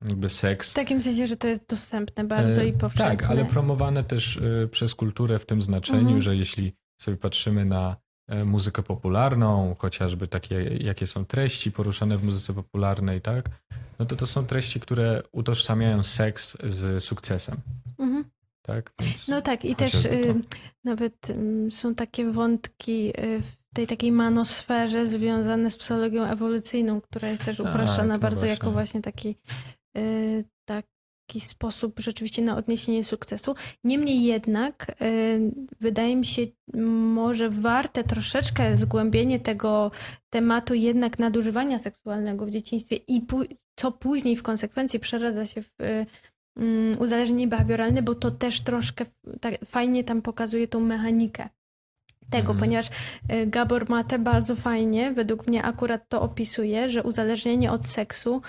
Jakby 0.08 0.30
seks. 0.30 0.72
W 0.72 0.74
takim 0.74 1.02
sensie, 1.02 1.28
że 1.28 1.38
to 1.38 1.48
jest 1.48 1.70
dostępne 1.70 2.24
bardzo 2.24 2.62
i 2.62 2.74
powszechne. 2.74 3.18
Tak, 3.18 3.24
ale 3.24 3.46
promowane 3.46 4.04
też 4.04 4.38
e, 4.38 4.68
przez 4.68 4.96
kulturę 4.96 5.40
w 5.40 5.46
tym 5.46 5.62
znaczeniu, 5.62 6.00
mhm. 6.00 6.22
że 6.22 6.36
jeśli 6.36 6.74
sobie 7.02 7.18
patrzymy 7.18 7.66
na 7.66 7.96
e, 8.28 8.46
muzykę 8.46 8.84
popularną, 8.84 9.76
chociażby 9.80 10.28
takie, 10.28 10.64
jakie 10.64 11.08
są 11.08 11.26
treści 11.26 11.72
poruszane 11.72 12.18
w 12.18 12.24
muzyce 12.24 12.54
popularnej, 12.54 13.22
tak? 13.22 13.50
No 14.00 14.06
to 14.06 14.16
to 14.16 14.28
są 14.28 14.46
treści, 14.46 14.80
które 14.80 15.24
utożsamiają 15.32 16.04
seks 16.04 16.58
z 16.64 17.04
sukcesem. 17.04 17.58
Mhm. 18.00 18.24
Tak? 18.62 18.94
No 19.28 19.42
tak, 19.42 19.66
i 19.66 19.76
też 19.76 20.06
y, 20.06 20.36
nawet 20.84 21.30
y, 21.30 21.72
są 21.72 21.96
takie 21.96 22.32
wątki 22.32 23.10
y, 23.10 23.42
w 23.42 23.74
tej 23.74 23.88
takiej 23.88 24.12
manosferze 24.12 25.08
związane 25.08 25.72
z 25.72 25.78
psychologią 25.78 26.24
ewolucyjną, 26.24 27.02
która 27.02 27.30
jest 27.30 27.46
też 27.46 27.58
tak, 27.58 27.66
upraszczana 27.66 28.14
no 28.14 28.20
bardzo 28.20 28.40
właśnie. 28.40 28.54
jako 28.54 28.72
właśnie 28.72 29.02
taki 29.02 29.36
taki 30.66 31.42
sposób 31.42 32.00
rzeczywiście 32.00 32.42
na 32.42 32.58
odniesienie 32.58 33.04
sukcesu. 33.04 33.56
Niemniej 33.84 34.24
jednak 34.24 34.96
y, 35.02 35.52
wydaje 35.82 36.16
mi 36.16 36.26
się 36.26 36.42
może 37.14 37.50
warte 37.50 38.04
troszeczkę 38.04 38.78
zgłębienie 38.78 39.40
tego 39.40 39.92
tematu 40.30 40.74
jednak 40.74 41.20
nadużywania 41.20 41.80
seksualnego 41.80 42.46
w 42.46 42.50
dzieciństwie 42.52 42.96
i 43.08 43.26
co 43.76 43.92
później 43.92 44.36
w 44.36 44.44
konsekwencji 44.44 45.00
przeradza 45.00 45.46
się 45.46 45.62
w 45.62 45.82
y, 45.82 46.06
mm, 46.58 47.02
uzależnienie 47.02 47.48
behawioralne, 47.48 48.02
bo 48.02 48.16
to 48.16 48.32
też 48.32 48.62
troszkę 48.62 49.06
tak 49.42 49.66
fajnie 49.66 50.04
tam 50.04 50.22
pokazuje 50.22 50.68
tą 50.68 50.80
mechanikę 50.80 51.50
tego, 52.30 52.52
mhm. 52.52 52.60
ponieważ 52.60 52.88
y, 52.88 53.48
Gabor 53.48 53.90
Mate 53.90 54.20
bardzo 54.20 54.56
fajnie, 54.56 55.12
według 55.12 55.48
mnie 55.48 55.64
akurat 55.64 56.10
to 56.10 56.22
opisuje, 56.22 56.90
że 56.90 57.04
uzależnienie 57.04 57.72
od 57.72 57.86
seksu 57.86 58.42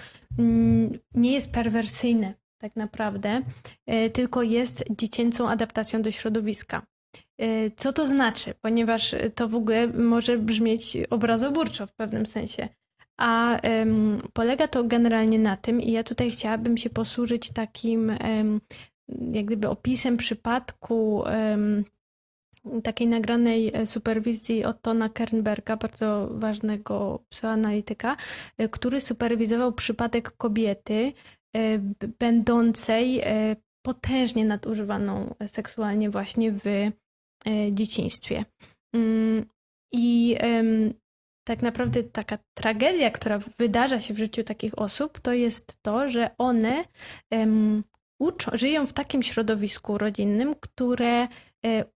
nie 1.15 1.33
jest 1.33 1.53
perwersyjne 1.53 2.35
tak 2.59 2.77
naprawdę, 2.77 3.43
y, 3.91 4.11
tylko 4.11 4.43
jest 4.43 4.85
dziecięcą 4.91 5.49
adaptacją 5.49 6.03
do 6.03 6.11
środowiska. 6.11 6.87
Y, 7.43 7.73
co 7.77 7.93
to 7.93 8.07
znaczy? 8.07 8.55
Ponieważ 8.61 9.15
to 9.35 9.49
w 9.49 9.55
ogóle 9.55 9.87
może 9.89 10.39
brzmieć 10.39 10.97
obrazoburczo 11.11 11.87
w 11.87 11.95
pewnym 11.95 12.27
sensie. 12.27 12.69
A 13.17 13.61
um, 13.63 14.19
polega 14.33 14.69
to 14.69 14.85
generalnie 14.85 15.39
na 15.39 15.57
tym, 15.57 15.81
i 15.81 15.93
ja 15.93 16.05
tutaj 16.05 16.31
chciałabym 16.31 16.77
się 16.77 16.91
posłużyć 16.91 17.51
takim 17.51 18.09
um, 18.09 18.61
jak 19.33 19.45
gdyby 19.45 19.69
opisem 19.69 20.17
przypadku 20.17 21.17
um, 21.19 21.85
takiej 22.83 23.07
nagranej 23.07 23.71
e, 23.75 23.87
superwizji 23.87 24.65
Ottona 24.65 25.09
Kernberga, 25.09 25.77
bardzo 25.77 26.29
ważnego 26.31 27.25
psychoanalityka, 27.29 28.17
e, 28.59 28.69
który 28.69 29.01
superwizował 29.01 29.73
przypadek 29.73 30.31
kobiety 30.31 31.13
e, 31.57 31.79
będącej 32.19 33.23
potężnie 33.83 34.45
nadużywaną 34.45 35.35
seksualnie 35.47 36.11
właśnie 36.11 36.53
w 36.53 36.91
dzieciństwie. 37.73 38.45
Mm, 38.95 39.45
I 39.93 40.37
tak 41.47 41.63
naprawdę 41.63 42.03
taka 42.03 42.39
tragedia, 42.55 43.11
która 43.11 43.39
wydarza 43.59 44.01
się 44.01 44.15
w 44.15 44.19
życiu 44.19 44.45
takich 44.45 44.79
osób, 44.79 45.21
to 45.21 45.33
jest 45.33 45.77
to, 45.83 46.09
że 46.09 46.31
one 46.39 46.85
uczą, 48.19 48.51
żyją 48.55 48.87
w 48.87 48.93
takim 48.93 49.23
środowisku 49.23 49.99
rodzinnym, 49.99 50.55
które 50.61 51.29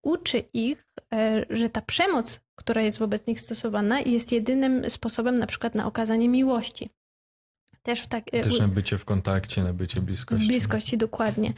uczy 0.01 0.43
ich, 0.53 0.87
e, 1.13 1.45
że 1.49 1.69
ta 1.69 1.81
przemoc, 1.81 2.39
która 2.55 2.81
jest 2.81 2.99
wobec 2.99 3.27
nich 3.27 3.41
stosowana, 3.41 3.99
jest 3.99 4.31
jedynym 4.31 4.89
sposobem 4.89 5.39
na 5.39 5.47
przykład 5.47 5.75
na 5.75 5.85
okazanie 5.85 6.29
miłości. 6.29 6.89
Też, 7.81 8.01
w 8.01 8.07
tak, 8.07 8.23
e, 8.33 8.41
Też 8.41 8.59
na 8.59 8.67
bycie 8.67 8.97
w 8.97 9.05
kontakcie, 9.05 9.63
na 9.63 9.73
bycie 9.73 10.01
bliskości. 10.01 10.47
Bliskości, 10.47 10.97
dokładnie. 10.97 11.53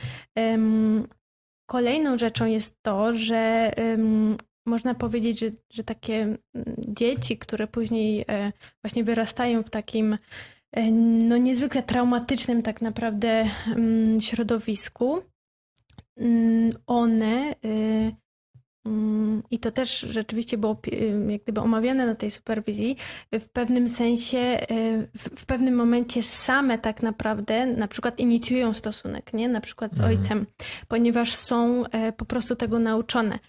Kolejną 1.70 2.18
rzeczą 2.18 2.46
jest 2.46 2.82
to, 2.82 3.18
że 3.18 3.72
można 4.66 4.96
powiedzieć, 4.96 5.40
że, 5.40 5.52
że 5.74 5.84
takie 5.84 6.38
dzieci, 6.78 7.38
które 7.38 7.68
później 7.68 8.26
właśnie 8.84 9.04
wyrastają 9.04 9.64
w 9.64 9.70
takim 9.70 10.18
E, 10.72 10.92
no 10.92 11.38
niezwykle 11.38 11.84
traumatycznym 11.84 12.62
tak 12.62 12.82
naprawdę 12.82 13.46
środowisku. 14.20 15.22
Mm, 16.18 16.74
one 16.88 17.56
y, 17.66 18.16
mm, 18.86 19.44
i 19.52 19.60
to 19.60 19.72
też 19.72 20.00
rzeczywiście 20.00 20.58
było 20.58 20.78
y, 20.94 21.26
jak 21.30 21.44
gdyby 21.44 21.62
omawiane 21.62 22.06
na 22.06 22.16
tej 22.16 22.32
superwizji, 22.32 22.98
w 23.34 23.50
pewnym 23.50 23.90
sensie, 23.90 24.38
y, 24.72 25.10
w, 25.18 25.46
pewnym 25.46 25.76
momencie 25.76 26.24
same 26.24 26.78
tak 26.78 27.04
naprawdę 27.04 27.66
na 27.66 27.88
przykład 27.88 28.20
inicjują 28.20 28.74
stosunek, 28.74 29.34
nie? 29.34 29.50
Na 29.50 29.62
przykład 29.62 29.92
z 29.92 30.00
mhm. 30.00 30.10
ojcem, 30.18 30.46
ponieważ 30.88 31.36
są 31.36 31.86
e, 31.86 32.12
po 32.12 32.26
prostu 32.26 32.56
tego 32.56 32.80
nauczone 32.80 33.40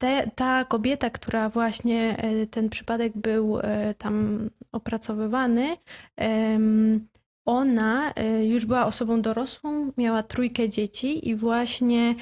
te, 0.00 0.30
ta 0.34 0.64
kobieta, 0.64 1.10
która 1.10 1.48
właśnie 1.48 2.16
e, 2.18 2.46
ten 2.46 2.68
przypadek 2.68 3.12
był 3.16 3.60
e, 3.60 3.94
tam 3.94 4.50
opracowywany, 4.72 5.76
ona 7.44 8.12
e, 8.12 8.46
już 8.46 8.66
była 8.66 8.86
osobą 8.86 9.22
dorosłą, 9.22 9.92
miała 9.96 10.22
trójkę 10.22 10.68
dzieci 10.68 11.28
i 11.28 11.34
właśnie 11.34 12.14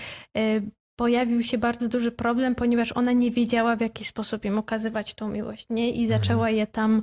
pojawił 0.96 1.42
się 1.42 1.58
bardzo 1.58 1.88
duży 1.88 2.12
problem, 2.12 2.54
ponieważ 2.54 2.92
ona 2.92 3.12
nie 3.12 3.30
wiedziała, 3.30 3.76
w 3.76 3.80
jaki 3.80 4.04
sposób 4.04 4.44
im 4.44 4.58
okazywać 4.58 5.14
tą 5.14 5.28
miłość, 5.28 5.66
nie? 5.70 5.90
I 5.90 6.02
mhm. 6.02 6.20
zaczęła 6.20 6.50
je 6.50 6.66
tam 6.66 7.02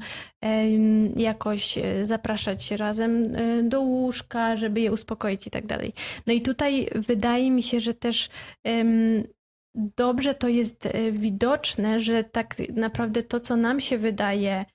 jakoś 1.15 1.79
zapraszać 2.01 2.71
razem 2.71 3.33
do 3.63 3.81
łóżka, 3.81 4.55
żeby 4.55 4.81
je 4.81 4.91
uspokoić 4.91 5.47
i 5.47 5.51
tak 5.51 5.65
dalej. 5.65 5.93
No 6.27 6.33
i 6.33 6.41
tutaj 6.41 6.87
wydaje 6.95 7.51
mi 7.51 7.63
się, 7.63 7.79
że 7.79 7.93
też 7.93 8.29
dobrze 9.75 10.35
to 10.35 10.47
jest 10.47 10.85
e, 10.85 11.11
widoczne, 11.11 11.99
że 11.99 12.23
tak 12.23 12.55
naprawdę 12.73 13.23
to, 13.23 13.39
co 13.39 13.55
nam 13.55 13.79
się 13.79 13.97
wydaje 13.97 14.65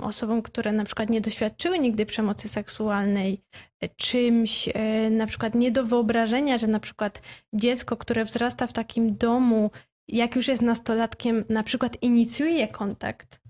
osobom, 0.00 0.42
które 0.42 0.72
na 0.72 0.84
przykład 0.84 1.10
nie 1.10 1.20
doświadczyły 1.20 1.78
nigdy 1.78 2.06
przemocy 2.06 2.48
seksualnej, 2.48 3.42
e, 3.80 3.88
czymś 3.88 4.68
e, 4.74 5.10
na 5.10 5.26
przykład 5.26 5.54
nie 5.54 5.70
do 5.70 5.84
wyobrażenia, 5.86 6.58
że 6.58 6.66
na 6.66 6.80
przykład 6.80 7.22
dziecko, 7.52 7.96
które 7.96 8.24
wzrasta 8.24 8.66
w 8.66 8.72
takim 8.72 9.16
domu, 9.16 9.70
jak 10.08 10.36
już 10.36 10.48
jest 10.48 10.62
nastolatkiem, 10.62 11.44
na 11.48 11.62
przykład 11.62 12.02
inicjuje 12.02 12.68
kontakt. 12.68 13.40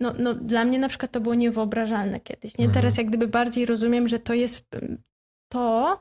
No, 0.00 0.14
no, 0.18 0.34
dla 0.34 0.64
mnie 0.64 0.78
na 0.78 0.88
przykład 0.88 1.10
to 1.10 1.20
było 1.20 1.34
niewyobrażalne 1.34 2.20
kiedyś. 2.20 2.58
Nie? 2.58 2.68
Teraz 2.68 2.92
mhm. 2.92 2.96
jak 2.96 3.06
gdyby 3.06 3.28
bardziej 3.28 3.66
rozumiem, 3.66 4.08
że 4.08 4.18
to 4.18 4.34
jest 4.34 4.68
to, 5.52 5.98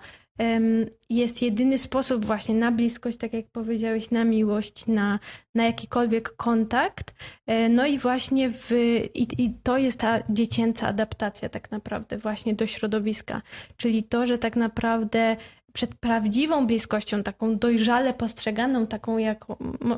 jest 1.10 1.42
jedyny 1.42 1.78
sposób 1.78 2.26
właśnie 2.26 2.56
na 2.56 2.72
bliskość, 2.72 3.18
tak 3.18 3.34
jak 3.34 3.48
powiedziałeś, 3.48 4.12
na 4.12 4.24
miłość, 4.24 4.88
na, 4.88 5.20
na 5.56 5.66
jakikolwiek 5.66 6.36
kontakt. 6.36 7.14
E, 7.48 7.70
no 7.70 7.86
i 7.86 8.00
właśnie 8.00 8.50
w, 8.52 8.72
i, 9.14 9.44
i 9.44 9.54
to 9.64 9.78
jest 9.78 10.00
ta 10.00 10.20
dziecięca 10.30 10.88
adaptacja 10.88 11.50
tak 11.50 11.72
naprawdę 11.72 12.18
właśnie 12.18 12.54
do 12.54 12.68
środowiska. 12.68 13.42
Czyli 13.78 14.04
to, 14.04 14.26
że 14.26 14.38
tak 14.38 14.56
naprawdę 14.56 15.38
przed 15.74 15.96
prawdziwą 15.96 16.68
bliskością, 16.68 17.24
taką 17.24 17.58
dojrzale 17.58 18.14
postrzeganą, 18.14 18.88
taką 18.88 19.18
jak 19.18 19.46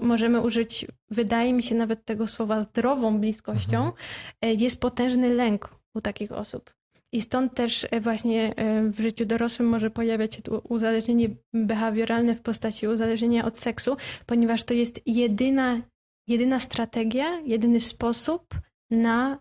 możemy 0.01 0.41
użyć, 0.41 0.85
wydaje 1.09 1.53
mi 1.53 1.63
się 1.63 1.75
nawet 1.75 2.05
tego 2.05 2.27
słowa 2.27 2.61
zdrową 2.61 3.19
bliskością, 3.19 3.77
mhm. 3.77 3.93
E, 4.41 4.53
jest 4.53 4.79
potężny 4.79 5.33
lęk 5.33 5.75
u 5.93 6.01
takich 6.01 6.31
osób. 6.31 6.73
I 7.13 7.21
stąd 7.21 7.53
też 7.53 7.87
e, 7.91 8.01
właśnie 8.01 8.55
e, 8.55 8.83
w 8.89 8.99
życiu 8.99 9.25
dorosłym 9.25 9.69
może 9.69 9.89
pojawiać 9.89 10.35
się 10.35 10.41
uzależnienie 10.69 11.29
behawioralne 11.53 12.35
w 12.35 12.41
postaci 12.41 12.87
uzależnienia 12.87 13.45
od 13.45 13.57
seksu, 13.57 13.97
ponieważ 14.25 14.63
to 14.63 14.73
jest 14.73 15.01
jedyna, 15.05 15.81
jedyna 16.27 16.59
strategia, 16.59 17.39
jedyny 17.39 17.81
sposób 17.81 18.55
na 18.91 19.39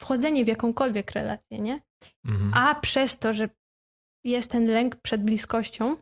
wchodzenie 0.00 0.44
w 0.44 0.48
jakąkolwiek 0.48 1.10
relację, 1.10 1.58
nie? 1.58 1.80
Mhm. 2.24 2.52
A 2.54 2.74
przez 2.74 3.18
to, 3.18 3.32
że 3.32 3.48
jest 4.24 4.50
ten 4.50 4.66
lęk 4.66 4.96
przed 4.96 5.24
bliskością, 5.24 5.96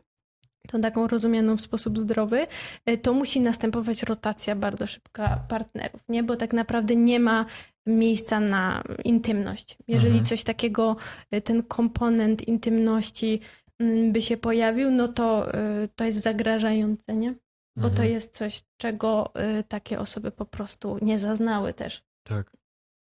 tą 0.67 0.81
taką 0.81 1.07
rozumianą 1.07 1.57
w 1.57 1.61
sposób 1.61 1.99
zdrowy, 1.99 2.47
e, 2.85 2.97
to 2.97 3.13
musi 3.13 3.41
następować 3.41 4.03
rotacja 4.03 4.55
bardzo 4.55 4.87
szybka 4.87 5.45
partnerów, 5.47 6.01
nie? 6.09 6.23
Bo 6.23 6.35
tak 6.35 6.53
naprawdę 6.53 6.95
nie 6.95 7.19
ma 7.19 7.45
miejsca 7.85 8.39
na 8.39 8.83
intymność. 9.03 9.77
Jeżeli 9.87 10.11
mhm. 10.11 10.25
coś 10.25 10.43
takiego, 10.43 10.95
e, 11.31 11.41
ten 11.41 11.63
komponent 11.63 12.47
intymności 12.47 13.39
mm, 13.79 14.11
by 14.11 14.21
się 14.21 14.37
pojawił, 14.37 14.91
no 14.91 15.07
to 15.07 15.53
e, 15.53 15.87
to 15.95 16.03
jest 16.03 16.21
zagrażające, 16.21 17.15
nie? 17.15 17.33
Bo 17.75 17.87
mhm. 17.87 17.95
to 17.95 18.03
jest 18.03 18.37
coś, 18.37 18.63
czego 18.77 19.33
takie 19.67 19.99
osoby 19.99 20.31
po 20.31 20.45
prostu 20.45 20.97
nie 21.01 21.19
zaznały 21.19 21.73
też. 21.73 22.03
Tak. 22.23 22.51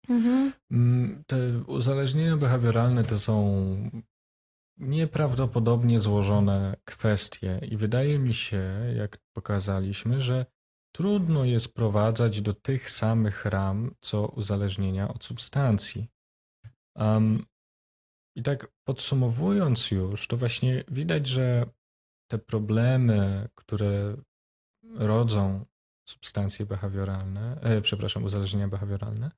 Mhm. 0.10 0.52
Mm, 0.72 1.24
te 1.28 1.38
uzależnienia 1.68 2.38
behawioralne 2.38 3.04
to 3.04 3.20
są 3.20 3.66
nieprawdopodobnie 4.78 6.00
złożone 6.00 6.78
kwestie 6.86 7.62
i 7.72 7.78
wydaje 7.78 8.20
mi 8.20 8.34
się, 8.34 8.94
jak 8.98 9.18
pokazaliśmy, 9.34 10.22
że 10.22 10.46
trudno 10.96 11.46
je 11.46 11.60
sprowadzać 11.60 12.42
do 12.42 12.54
tych 12.54 12.90
samych 12.90 13.46
ram, 13.46 13.96
co 14.02 14.28
uzależnienia 14.28 15.08
od 15.08 15.24
substancji. 15.24 16.08
Um, 16.96 17.46
I 18.36 18.44
tak 18.44 18.68
podsumowując 18.84 19.92
już, 19.92 20.28
to 20.28 20.38
właśnie 20.38 20.84
widać, 20.88 21.28
że 21.28 21.66
te 22.32 22.38
problemy, 22.38 23.50
które 23.56 24.16
rodzą 24.96 25.66
substancje 26.10 26.66
behawioralne, 26.66 27.62
e, 27.62 27.82
przepraszam, 27.82 28.24
uzależnienia 28.24 28.68
behawioralne, 28.68 29.32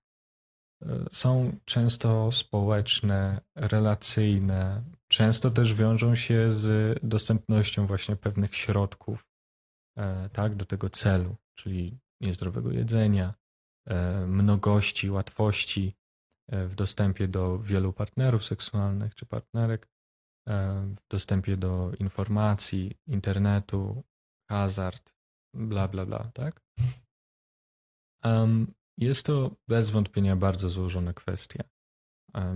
e, 0.81 1.05
są 1.11 1.59
często 1.65 2.31
społeczne, 2.31 3.41
relacyjne, 3.55 4.83
często 5.07 5.51
też 5.51 5.73
wiążą 5.73 6.15
się 6.15 6.51
z 6.51 6.99
dostępnością 7.03 7.87
właśnie 7.87 8.15
pewnych 8.15 8.55
środków 8.55 9.27
e, 9.97 10.29
tak, 10.29 10.55
do 10.55 10.65
tego 10.65 10.89
celu, 10.89 11.35
czyli 11.55 11.99
niezdrowego 12.21 12.71
jedzenia, 12.71 13.33
e, 13.85 14.25
mnogości, 14.25 15.09
łatwości 15.09 15.95
e, 16.47 16.67
w 16.67 16.75
dostępie 16.75 17.27
do 17.27 17.59
wielu 17.59 17.93
partnerów 17.93 18.45
seksualnych 18.45 19.15
czy 19.15 19.25
partnerek, 19.25 19.87
w 20.95 21.07
dostępie 21.09 21.57
do 21.57 21.91
informacji, 21.99 22.97
internetu, 23.07 24.03
hazard, 24.49 25.13
bla, 25.53 25.87
bla, 25.87 26.05
bla, 26.05 26.31
tak? 26.33 26.61
Jest 28.97 29.25
to 29.25 29.55
bez 29.67 29.89
wątpienia 29.89 30.35
bardzo 30.35 30.69
złożona 30.69 31.13
kwestia. 31.13 31.63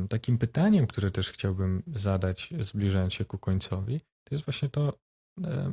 Takim 0.09 0.37
pytaniem, 0.37 0.87
które 0.87 1.11
też 1.11 1.31
chciałbym 1.31 1.83
zadać, 1.87 2.53
zbliżając 2.59 3.13
się 3.13 3.25
ku 3.25 3.37
końcowi, 3.37 3.99
to 3.99 4.35
jest 4.35 4.45
właśnie 4.45 4.69
to, 4.69 4.99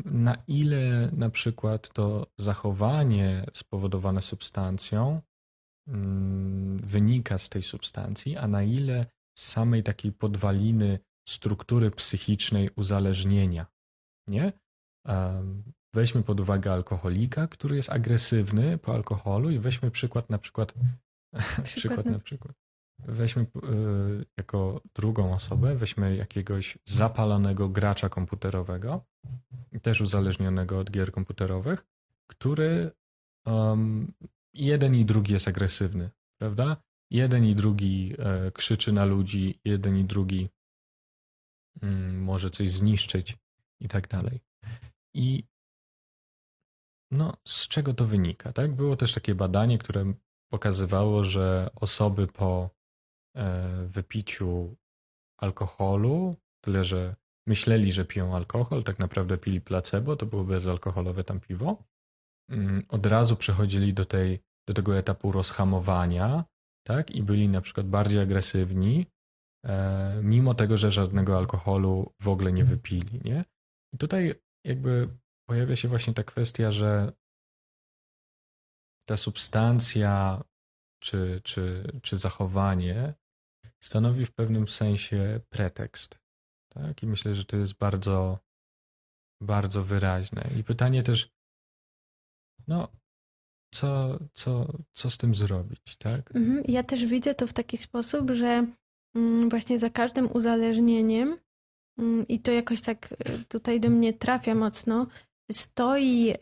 na 0.04 0.42
ile 0.46 1.10
na 1.12 1.30
przykład 1.30 1.88
to 1.88 2.26
zachowanie 2.38 3.46
spowodowane 3.52 4.22
substancją 4.22 5.20
mm, 5.88 6.78
wynika 6.78 7.38
z 7.38 7.48
tej 7.48 7.62
substancji, 7.62 8.36
a 8.36 8.48
na 8.48 8.62
ile 8.62 9.06
z 9.38 9.46
samej 9.46 9.82
takiej 9.82 10.12
podwaliny 10.12 10.98
struktury 11.28 11.90
psychicznej 11.90 12.70
uzależnienia. 12.76 13.66
Nie? 14.28 14.52
Weźmy 15.94 16.22
pod 16.22 16.40
uwagę 16.40 16.72
alkoholika, 16.72 17.46
który 17.46 17.76
jest 17.76 17.90
agresywny 17.90 18.78
po 18.78 18.94
alkoholu 18.94 19.50
i 19.50 19.58
weźmy 19.58 19.90
przykład 19.90 20.30
na 20.30 20.38
przykład, 20.38 20.74
przykład 21.64 22.06
na 22.06 22.18
przykład. 22.18 22.67
Weźmy 23.08 23.42
y, 23.42 23.46
jako 24.36 24.80
drugą 24.94 25.34
osobę, 25.34 25.74
weźmy 25.74 26.16
jakiegoś 26.16 26.78
zapalonego 26.84 27.68
gracza 27.68 28.08
komputerowego, 28.08 29.04
też 29.82 30.00
uzależnionego 30.00 30.78
od 30.78 30.90
gier 30.90 31.12
komputerowych, 31.12 31.86
który 32.26 32.90
um, 33.46 34.12
jeden 34.54 34.94
i 34.94 35.04
drugi 35.04 35.32
jest 35.32 35.48
agresywny, 35.48 36.10
prawda? 36.40 36.76
Jeden 37.10 37.44
i 37.44 37.54
drugi 37.54 38.14
e, 38.18 38.50
krzyczy 38.50 38.92
na 38.92 39.04
ludzi, 39.04 39.60
jeden 39.64 39.96
i 39.96 40.04
drugi 40.04 40.48
mm, 41.82 42.22
może 42.22 42.50
coś 42.50 42.70
zniszczyć 42.70 43.36
i 43.80 43.88
tak 43.88 44.08
dalej. 44.08 44.40
I 45.14 45.44
no, 47.10 47.36
z 47.46 47.68
czego 47.68 47.94
to 47.94 48.04
wynika? 48.04 48.52
Tak? 48.52 48.74
Było 48.74 48.96
też 48.96 49.14
takie 49.14 49.34
badanie, 49.34 49.78
które 49.78 50.12
pokazywało, 50.52 51.24
że 51.24 51.70
osoby 51.74 52.26
po 52.26 52.70
e, 52.70 52.77
wypiciu 53.86 54.76
alkoholu, 55.40 56.36
tyle 56.64 56.84
że 56.84 57.16
myśleli, 57.46 57.92
że 57.92 58.04
piją 58.04 58.36
alkohol, 58.36 58.84
tak 58.84 58.98
naprawdę 58.98 59.38
pili 59.38 59.60
placebo, 59.60 60.16
to 60.16 60.26
było 60.26 60.44
bezalkoholowe 60.44 61.24
tam 61.24 61.40
piwo, 61.40 61.84
mm, 62.48 62.82
od 62.88 63.06
razu 63.06 63.36
przechodzili 63.36 63.94
do, 63.94 64.04
tej, 64.04 64.40
do 64.68 64.74
tego 64.74 64.98
etapu 64.98 65.32
rozhamowania, 65.32 66.44
tak? 66.86 67.10
I 67.10 67.22
byli 67.22 67.48
na 67.48 67.60
przykład 67.60 67.86
bardziej 67.86 68.20
agresywni, 68.20 69.06
e, 69.66 70.20
mimo 70.22 70.54
tego, 70.54 70.78
że 70.78 70.90
żadnego 70.90 71.38
alkoholu 71.38 72.12
w 72.20 72.28
ogóle 72.28 72.52
nie 72.52 72.64
wypili, 72.64 73.20
nie? 73.24 73.44
I 73.94 73.98
tutaj 73.98 74.34
jakby 74.64 75.08
pojawia 75.48 75.76
się 75.76 75.88
właśnie 75.88 76.14
ta 76.14 76.24
kwestia, 76.24 76.70
że 76.70 77.12
ta 79.08 79.16
substancja 79.16 80.42
czy, 81.02 81.40
czy, 81.44 81.92
czy 82.02 82.16
zachowanie 82.16 83.14
stanowi 83.80 84.26
w 84.26 84.32
pewnym 84.32 84.68
sensie 84.68 85.40
pretekst. 85.48 86.20
Tak? 86.68 87.02
I 87.02 87.06
myślę, 87.06 87.34
że 87.34 87.44
to 87.44 87.56
jest 87.56 87.74
bardzo, 87.74 88.38
bardzo 89.42 89.84
wyraźne. 89.84 90.44
I 90.58 90.64
pytanie 90.64 91.02
też, 91.02 91.30
no, 92.68 92.88
co, 93.74 94.18
co, 94.34 94.72
co 94.92 95.10
z 95.10 95.16
tym 95.16 95.34
zrobić, 95.34 95.96
tak? 95.98 96.36
Mhm. 96.36 96.64
Ja 96.68 96.82
też 96.82 97.06
widzę 97.06 97.34
to 97.34 97.46
w 97.46 97.52
taki 97.52 97.76
sposób, 97.76 98.30
że 98.30 98.66
mm, 99.16 99.48
właśnie 99.48 99.78
za 99.78 99.90
każdym 99.90 100.32
uzależnieniem, 100.32 101.38
mm, 101.98 102.28
i 102.28 102.40
to 102.40 102.52
jakoś 102.52 102.82
tak 102.82 103.12
y, 103.12 103.44
tutaj 103.44 103.80
do 103.80 103.90
mnie 103.90 104.12
trafia 104.12 104.54
mocno, 104.54 105.06
stoi 105.52 106.34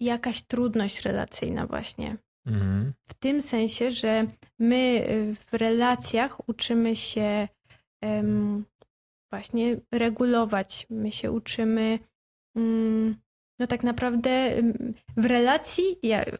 jakaś 0.00 0.42
trudność 0.42 1.02
relacyjna 1.02 1.66
właśnie. 1.66 2.16
Mhm. 2.48 2.92
W 3.08 3.14
tym 3.14 3.42
sensie, 3.42 3.90
że 3.90 4.26
my 4.58 5.06
w 5.34 5.54
relacjach 5.54 6.48
uczymy 6.48 6.96
się 6.96 7.48
um, 8.02 8.64
właśnie 9.30 9.76
regulować, 9.92 10.86
my 10.90 11.10
się 11.10 11.32
uczymy 11.32 11.98
um, 12.54 13.16
no 13.58 13.66
tak 13.66 13.82
naprawdę 13.82 14.50
w 15.16 15.24
relacji, 15.24 15.84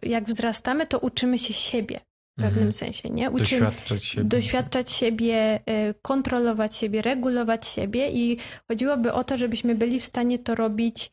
jak, 0.02 0.24
wzrastamy, 0.28 0.86
to 0.86 0.98
uczymy 0.98 1.38
się 1.38 1.54
siebie 1.54 2.00
w 2.38 2.40
pewnym 2.40 2.54
mhm. 2.54 2.72
sensie, 2.72 3.10
nie? 3.10 3.30
Uczymy 3.30 3.60
doświadczać 3.60 4.04
siebie. 4.04 4.24
Doświadczać 4.24 4.92
siebie, 4.92 5.60
y, 5.90 5.94
kontrolować 6.02 6.76
siebie, 6.76 7.02
regulować 7.02 7.66
siebie 7.66 8.10
i 8.10 8.36
chodziłoby 8.68 9.12
o 9.12 9.24
to, 9.24 9.36
żebyśmy 9.36 9.74
byli 9.74 10.00
w 10.00 10.06
stanie 10.06 10.38
to 10.38 10.54
robić 10.54 11.06
y, 11.06 11.10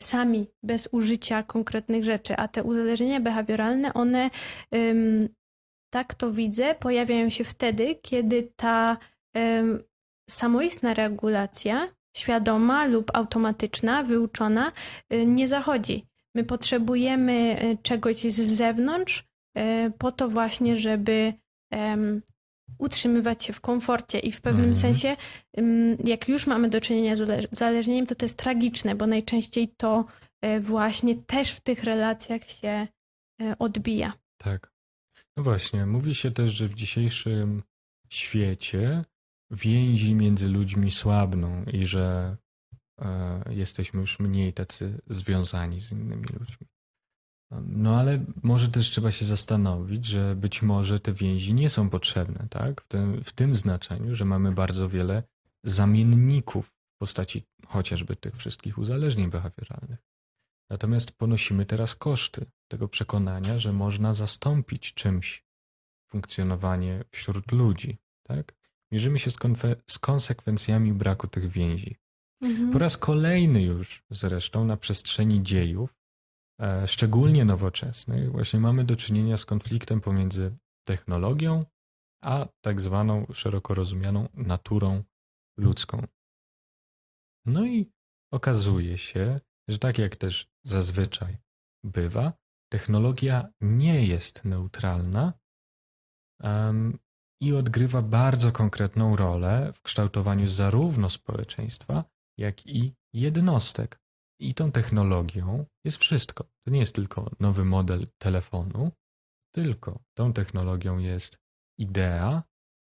sami, 0.00 0.46
bez 0.62 0.88
użycia 0.92 1.42
konkretnych 1.42 2.04
rzeczy, 2.04 2.36
a 2.36 2.48
te 2.48 2.62
uzależnienia 2.64 3.20
behawioralne, 3.20 3.94
one, 3.94 4.30
tak 5.90 6.14
to 6.14 6.32
widzę, 6.32 6.74
pojawiają 6.74 7.30
się 7.30 7.44
wtedy, 7.44 7.94
kiedy 8.02 8.52
ta 8.56 8.96
samoistna 10.30 10.94
regulacja 10.94 11.88
świadoma 12.16 12.86
lub 12.86 13.10
automatyczna, 13.14 14.02
wyuczona, 14.02 14.72
y, 15.12 15.26
nie 15.26 15.48
zachodzi. 15.48 16.06
My 16.34 16.44
potrzebujemy 16.44 17.62
y, 17.62 17.78
czegoś 17.82 18.16
z 18.16 18.40
zewnątrz 18.40 19.30
po 19.98 20.12
to 20.12 20.28
właśnie, 20.28 20.76
żeby 20.76 21.32
utrzymywać 22.78 23.44
się 23.44 23.52
w 23.52 23.60
komforcie 23.60 24.18
i 24.18 24.32
w 24.32 24.40
pewnym 24.40 24.64
mm. 24.64 24.74
sensie, 24.74 25.16
jak 26.04 26.28
już 26.28 26.46
mamy 26.46 26.68
do 26.68 26.80
czynienia 26.80 27.16
z 27.16 27.50
uzależnieniem, 27.52 28.06
to 28.06 28.14
to 28.14 28.24
jest 28.24 28.38
tragiczne, 28.38 28.94
bo 28.94 29.06
najczęściej 29.06 29.68
to 29.76 30.04
właśnie 30.60 31.16
też 31.16 31.50
w 31.50 31.60
tych 31.60 31.84
relacjach 31.84 32.50
się 32.50 32.88
odbija. 33.58 34.12
Tak. 34.36 34.72
No 35.36 35.42
właśnie, 35.42 35.86
mówi 35.86 36.14
się 36.14 36.30
też, 36.30 36.50
że 36.50 36.68
w 36.68 36.74
dzisiejszym 36.74 37.62
świecie 38.08 39.04
więzi 39.50 40.14
między 40.14 40.48
ludźmi 40.48 40.90
słabną 40.90 41.64
i 41.64 41.86
że 41.86 42.36
e, 43.00 43.42
jesteśmy 43.50 44.00
już 44.00 44.18
mniej 44.18 44.52
tacy 44.52 45.00
związani 45.06 45.80
z 45.80 45.92
innymi 45.92 46.26
ludźmi. 46.40 46.66
No 47.50 47.98
ale 48.00 48.24
może 48.42 48.68
też 48.68 48.90
trzeba 48.90 49.10
się 49.10 49.24
zastanowić, 49.24 50.06
że 50.06 50.36
być 50.36 50.62
może 50.62 51.00
te 51.00 51.12
więzi 51.12 51.54
nie 51.54 51.70
są 51.70 51.90
potrzebne, 51.90 52.46
tak? 52.50 52.80
W 52.80 52.88
tym, 52.88 53.24
w 53.24 53.32
tym 53.32 53.54
znaczeniu, 53.54 54.14
że 54.14 54.24
mamy 54.24 54.52
bardzo 54.52 54.88
wiele 54.88 55.22
zamienników 55.64 56.66
w 56.68 56.98
postaci 56.98 57.42
chociażby 57.66 58.16
tych 58.16 58.36
wszystkich 58.36 58.78
uzależnień 58.78 59.30
behawioralnych. 59.30 59.98
Natomiast 60.70 61.12
ponosimy 61.12 61.66
teraz 61.66 61.96
koszty 61.96 62.46
tego 62.68 62.88
przekonania, 62.88 63.58
że 63.58 63.72
można 63.72 64.14
zastąpić 64.14 64.94
czymś 64.94 65.44
funkcjonowanie 66.10 67.04
wśród 67.10 67.52
ludzi, 67.52 67.98
tak? 68.22 68.54
mierzymy 68.92 69.18
się 69.18 69.30
z, 69.30 69.36
z 69.86 69.98
konsekwencjami 69.98 70.92
braku 70.92 71.28
tych 71.28 71.48
więzi. 71.48 71.96
Mhm. 72.42 72.70
Po 72.70 72.78
raz 72.78 72.96
kolejny 72.96 73.62
już 73.62 74.02
zresztą 74.10 74.64
na 74.64 74.76
przestrzeni 74.76 75.42
dziejów, 75.42 75.99
szczególnie 76.86 77.44
nowoczesnych, 77.44 78.32
właśnie 78.32 78.60
mamy 78.60 78.84
do 78.84 78.96
czynienia 78.96 79.36
z 79.36 79.46
konfliktem 79.46 80.00
pomiędzy 80.00 80.56
technologią 80.86 81.64
a 82.24 82.48
tak 82.60 82.80
zwaną 82.80 83.26
szeroko 83.32 83.74
rozumianą 83.74 84.28
naturą 84.34 85.02
ludzką. 85.58 86.06
No 87.46 87.66
i 87.66 87.92
okazuje 88.32 88.98
się, 88.98 89.40
że 89.68 89.78
tak 89.78 89.98
jak 89.98 90.16
też 90.16 90.50
zazwyczaj 90.64 91.36
bywa, 91.84 92.32
technologia 92.72 93.48
nie 93.60 94.06
jest 94.06 94.44
neutralna 94.44 95.32
um, 96.42 96.98
i 97.42 97.52
odgrywa 97.52 98.02
bardzo 98.02 98.52
konkretną 98.52 99.16
rolę 99.16 99.72
w 99.74 99.82
kształtowaniu 99.82 100.48
zarówno 100.48 101.08
społeczeństwa, 101.08 102.04
jak 102.38 102.66
i 102.66 102.94
jednostek. 103.12 103.99
I 104.40 104.54
tą 104.54 104.72
technologią 104.72 105.66
jest 105.84 105.96
wszystko. 105.96 106.44
To 106.64 106.70
nie 106.70 106.80
jest 106.80 106.94
tylko 106.94 107.30
nowy 107.40 107.64
model 107.64 108.06
telefonu, 108.18 108.92
tylko 109.54 110.00
tą 110.14 110.32
technologią 110.32 110.98
jest 110.98 111.38
idea, 111.78 112.42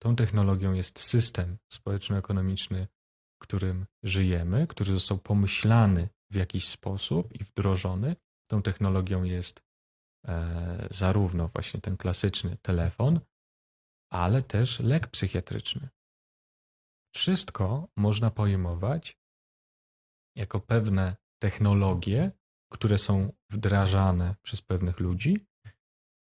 tą 0.02 0.16
technologią 0.16 0.74
jest 0.74 1.00
system 1.00 1.58
społeczno-ekonomiczny, 1.74 2.88
w 3.36 3.42
którym 3.42 3.86
żyjemy, 4.04 4.68
który 4.68 4.94
został 4.94 5.18
pomyślany 5.18 6.10
w 6.32 6.36
jakiś 6.36 6.68
sposób 6.68 7.34
i 7.34 7.44
wdrożony. 7.44 8.16
Tą 8.50 8.62
technologią 8.62 9.24
jest 9.24 9.64
e, 10.28 10.88
zarówno 10.92 11.48
właśnie 11.48 11.82
ten 11.82 11.98
klasyczny 11.98 12.58
telefon, 12.62 13.20
ale 14.12 14.42
też 14.42 14.80
lek 14.80 15.08
psychiatryczny. 15.08 15.90
Wszystko 17.16 17.88
można 17.98 18.32
pojmować 18.32 19.18
jako 20.36 20.60
pewne 20.60 21.16
technologie, 21.40 22.32
które 22.72 22.98
są 22.98 23.32
wdrażane 23.50 24.36
przez 24.42 24.62
pewnych 24.62 25.00
ludzi, 25.00 25.46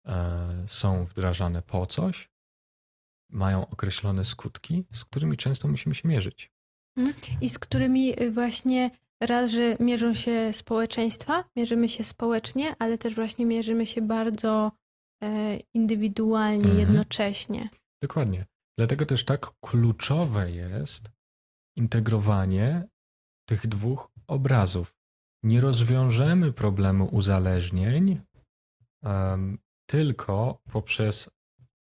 e, 0.07 0.65
są 0.67 1.05
wdrażane 1.05 1.61
po 1.61 1.85
coś, 1.85 2.29
mają 3.31 3.69
określone 3.69 4.25
skutki, 4.25 4.85
z 4.91 5.05
którymi 5.05 5.37
często 5.37 5.67
musimy 5.67 5.95
się 5.95 6.07
mierzyć. 6.07 6.51
Mhm. 6.97 7.41
I 7.41 7.49
z 7.49 7.59
którymi 7.59 8.21
y, 8.21 8.31
właśnie 8.31 8.91
raz, 9.21 9.51
że 9.51 9.77
mierzą 9.79 10.13
się 10.13 10.53
społeczeństwa, 10.53 11.43
mierzymy 11.55 11.89
się 11.89 12.03
społecznie, 12.03 12.75
ale 12.79 12.97
też 12.97 13.15
właśnie 13.15 13.45
mierzymy 13.45 13.85
się 13.85 14.01
bardzo 14.01 14.71
E, 15.23 15.59
indywidualnie, 15.73 16.71
mhm. 16.71 16.79
jednocześnie. 16.79 17.69
Dokładnie. 18.01 18.45
Dlatego 18.77 19.05
też 19.05 19.25
tak 19.25 19.51
kluczowe 19.61 20.51
jest 20.51 21.11
integrowanie 21.77 22.87
tych 23.49 23.67
dwóch 23.67 24.11
obrazów. 24.27 24.95
Nie 25.43 25.61
rozwiążemy 25.61 26.53
problemu 26.53 27.05
uzależnień 27.05 28.21
um, 29.03 29.57
tylko 29.89 30.61
poprzez 30.71 31.31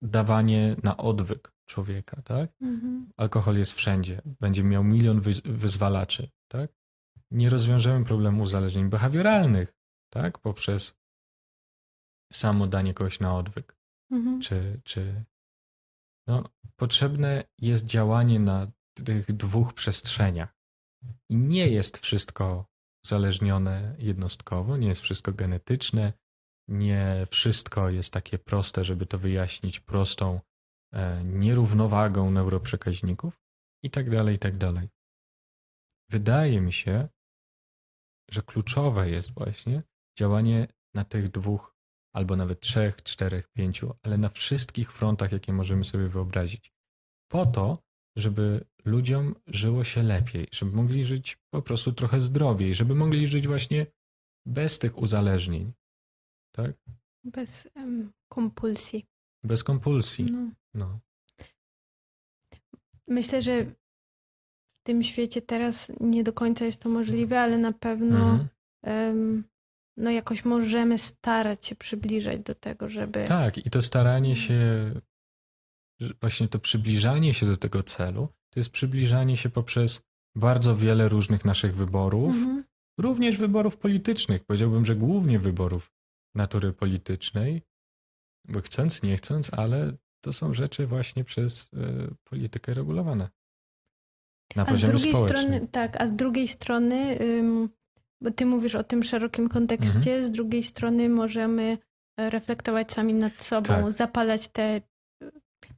dawanie 0.03 0.77
na 0.83 0.97
odwyk 0.97 1.53
człowieka, 1.67 2.23
tak? 2.23 2.51
Mhm. 2.61 3.13
Alkohol 3.17 3.59
jest 3.59 3.73
wszędzie, 3.73 4.23
będzie 4.41 4.65
miał 4.65 4.85
milion 4.85 5.21
wyzwalaczy, 5.45 6.31
tak? 6.49 6.71
Nie 7.31 7.51
rozwiążemy 7.51 8.05
problemu 8.05 8.43
uzależnień 8.43 8.89
behawioralnych, 8.89 9.75
tak? 10.13 10.39
Poprzez 10.39 10.99
samo 12.33 12.67
danie 12.67 12.95
kogoś 12.95 13.21
na 13.21 13.37
odwyk. 13.37 13.77
Mhm. 14.11 14.41
Czy, 14.41 14.81
czy 14.85 15.25
no, 16.27 16.45
potrzebne 16.77 17.45
jest 17.59 17.85
działanie 17.85 18.41
na 18.41 18.73
tych 19.05 19.33
dwóch 19.33 19.75
przestrzeniach. 19.75 20.57
I 21.29 21.37
nie 21.37 21.69
jest 21.69 21.99
wszystko 21.99 22.67
uzależnione 23.07 23.97
jednostkowo, 23.99 24.77
nie 24.77 24.89
jest 24.89 25.01
wszystko 25.01 25.33
genetyczne, 25.33 26.13
nie 26.69 27.27
wszystko 27.31 27.91
jest 27.91 28.13
takie 28.13 28.39
proste, 28.39 28.85
żeby 28.85 29.07
to 29.07 29.19
wyjaśnić 29.19 29.81
prostą 29.81 30.41
e, 30.93 31.25
nierównowagą 31.25 32.31
neuroprzekaźników 32.31 33.41
i 33.83 33.91
tak 33.91 34.11
dalej, 34.11 34.35
i 34.35 34.39
tak 34.39 34.57
dalej. 34.57 34.89
Wydaje 36.11 36.61
mi 36.61 36.73
się, 36.73 37.09
że 38.31 38.43
kluczowe 38.43 39.11
jest 39.11 39.35
właśnie 39.35 39.83
działanie 40.19 40.69
na 40.95 41.05
tych 41.05 41.31
dwóch, 41.31 41.75
albo 42.15 42.37
nawet 42.37 42.61
trzech, 42.61 43.03
czterech, 43.03 43.49
pięciu, 43.49 43.95
ale 44.03 44.19
na 44.19 44.29
wszystkich 44.29 44.93
frontach, 44.93 45.33
jakie 45.33 45.53
możemy 45.53 45.85
sobie 45.85 46.09
wyobrazić. 46.09 46.73
Po 47.31 47.47
to, 47.47 47.83
żeby 48.17 48.65
ludziom 48.85 49.35
żyło 49.47 49.85
się 49.85 50.03
lepiej, 50.03 50.49
żeby 50.53 50.73
mogli 50.73 51.05
żyć 51.05 51.39
po 51.51 51.63
prostu 51.63 51.93
trochę 51.93 52.21
zdrowiej, 52.21 52.75
żeby 52.75 52.95
mogli 52.95 53.27
żyć 53.27 53.47
właśnie 53.47 53.87
bez 54.47 54.79
tych 54.79 54.99
uzależnień. 54.99 55.73
Tak? 56.53 56.73
Bez 57.25 57.69
um, 57.75 58.13
kompulsji. 58.29 59.07
Bez 59.45 59.65
kompulsji. 59.65 60.25
No. 60.25 60.51
no. 60.75 60.99
Myślę, 63.09 63.43
że 63.43 63.65
w 63.65 63.75
tym 64.87 65.03
świecie 65.03 65.43
teraz 65.43 65.93
nie 66.01 66.25
do 66.25 66.33
końca 66.33 66.65
jest 66.65 66.81
to 66.81 66.89
możliwe, 66.89 67.41
ale 67.41 67.59
na 67.59 67.73
pewno 67.73 68.31
mhm. 68.31 68.49
um, 68.83 69.45
no 69.97 70.11
jakoś 70.11 70.45
możemy 70.45 70.99
starać 70.99 71.67
się 71.67 71.77
przybliżać 71.77 72.41
do 72.41 72.55
tego, 72.55 72.89
żeby. 72.89 73.25
Tak, 73.25 73.67
i 73.67 73.71
to 73.71 73.83
staranie 73.83 74.37
się 74.37 74.93
właśnie 76.21 76.49
to 76.49 76.59
przybliżanie 76.59 77.35
się 77.35 77.47
do 77.47 77.57
tego 77.57 77.83
celu, 77.83 78.29
to 78.51 78.61
jest 78.61 78.71
przybliżanie 78.71 79.37
się 79.37 79.51
poprzez 79.51 80.03
bardzo 80.37 80.77
wiele 80.77 81.09
różnych 81.09 81.45
naszych 81.45 81.77
wyborów, 81.77 82.35
mhm. 82.35 82.65
również 82.99 83.37
wyborów 83.37 83.77
politycznych. 83.77 84.45
Powiedziałbym, 84.45 84.85
że 84.85 84.97
głównie 84.97 85.39
wyborów 85.39 85.93
natury 86.35 86.73
politycznej, 86.73 87.63
bo 88.49 88.61
chcąc, 88.61 89.03
nie 89.03 89.17
chcąc, 89.17 89.55
ale 89.55 89.93
to 90.21 90.33
są 90.33 90.55
rzeczy 90.55 90.87
właśnie 90.87 91.25
przez 91.25 91.63
y, 91.63 92.15
politykę 92.25 92.75
regulowane. 92.75 93.31
Na 94.57 94.63
a 94.63 94.67
poziomie 94.67 94.99
z 94.99 95.03
drugiej 95.03 95.17
społecznym. 95.17 95.43
strony, 95.43 95.69
tak, 95.69 96.01
a 96.01 96.07
z 96.07 96.17
drugiej 96.17 96.49
strony, 96.49 97.21
ym, 97.21 97.69
bo 98.21 98.31
ty 98.31 98.47
mówisz 98.47 98.75
o 98.75 98.85
tym 98.85 99.03
szerokim 99.03 99.49
kontekście, 99.49 100.15
mhm. 100.15 100.25
z 100.25 100.31
drugiej 100.31 100.63
strony 100.63 101.09
możemy 101.09 101.79
e, 102.17 102.31
reflektować 102.31 102.93
sami 102.93 103.15
nad 103.15 103.43
sobą, 103.43 103.69
tak. 103.69 103.93
zapalać 103.93 104.49
te 104.49 104.81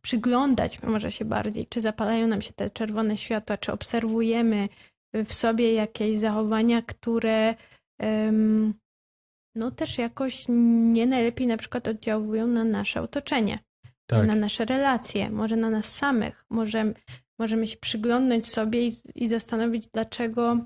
przyglądać 0.02 0.82
może 0.82 1.10
się 1.10 1.24
bardziej, 1.24 1.66
czy 1.66 1.80
zapalają 1.80 2.26
nam 2.26 2.42
się 2.42 2.52
te 2.52 2.70
czerwone 2.70 3.16
światła, 3.16 3.58
czy 3.58 3.72
obserwujemy 3.72 4.68
w 5.14 5.34
sobie 5.34 5.72
jakieś 5.72 6.18
zachowania, 6.18 6.82
które 6.82 7.54
no 9.54 9.70
też 9.70 9.98
jakoś 9.98 10.44
nie 10.92 11.06
najlepiej 11.06 11.46
na 11.46 11.56
przykład 11.56 11.88
oddziałują 11.88 12.46
na 12.46 12.64
nasze 12.64 13.02
otoczenie, 13.02 13.58
tak. 14.06 14.26
na 14.26 14.34
nasze 14.34 14.64
relacje, 14.64 15.30
może 15.30 15.56
na 15.56 15.70
nas 15.70 15.96
samych. 15.96 16.44
Możemy, 16.50 16.94
możemy 17.38 17.66
się 17.66 17.76
przyglądnąć 17.76 18.46
sobie 18.46 18.86
i, 18.86 18.92
i 19.14 19.28
zastanowić, 19.28 19.86
dlaczego 19.86 20.58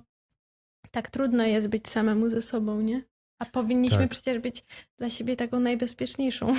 tak 0.90 1.10
trudno 1.10 1.44
jest 1.44 1.68
być 1.68 1.88
samemu 1.88 2.30
ze 2.30 2.42
sobą, 2.42 2.80
nie? 2.80 3.02
A 3.38 3.44
powinniśmy 3.44 3.98
tak. 3.98 4.10
przecież 4.10 4.38
być 4.38 4.64
dla 4.98 5.10
siebie 5.10 5.36
taką 5.36 5.60
najbezpieczniejszą 5.60 6.54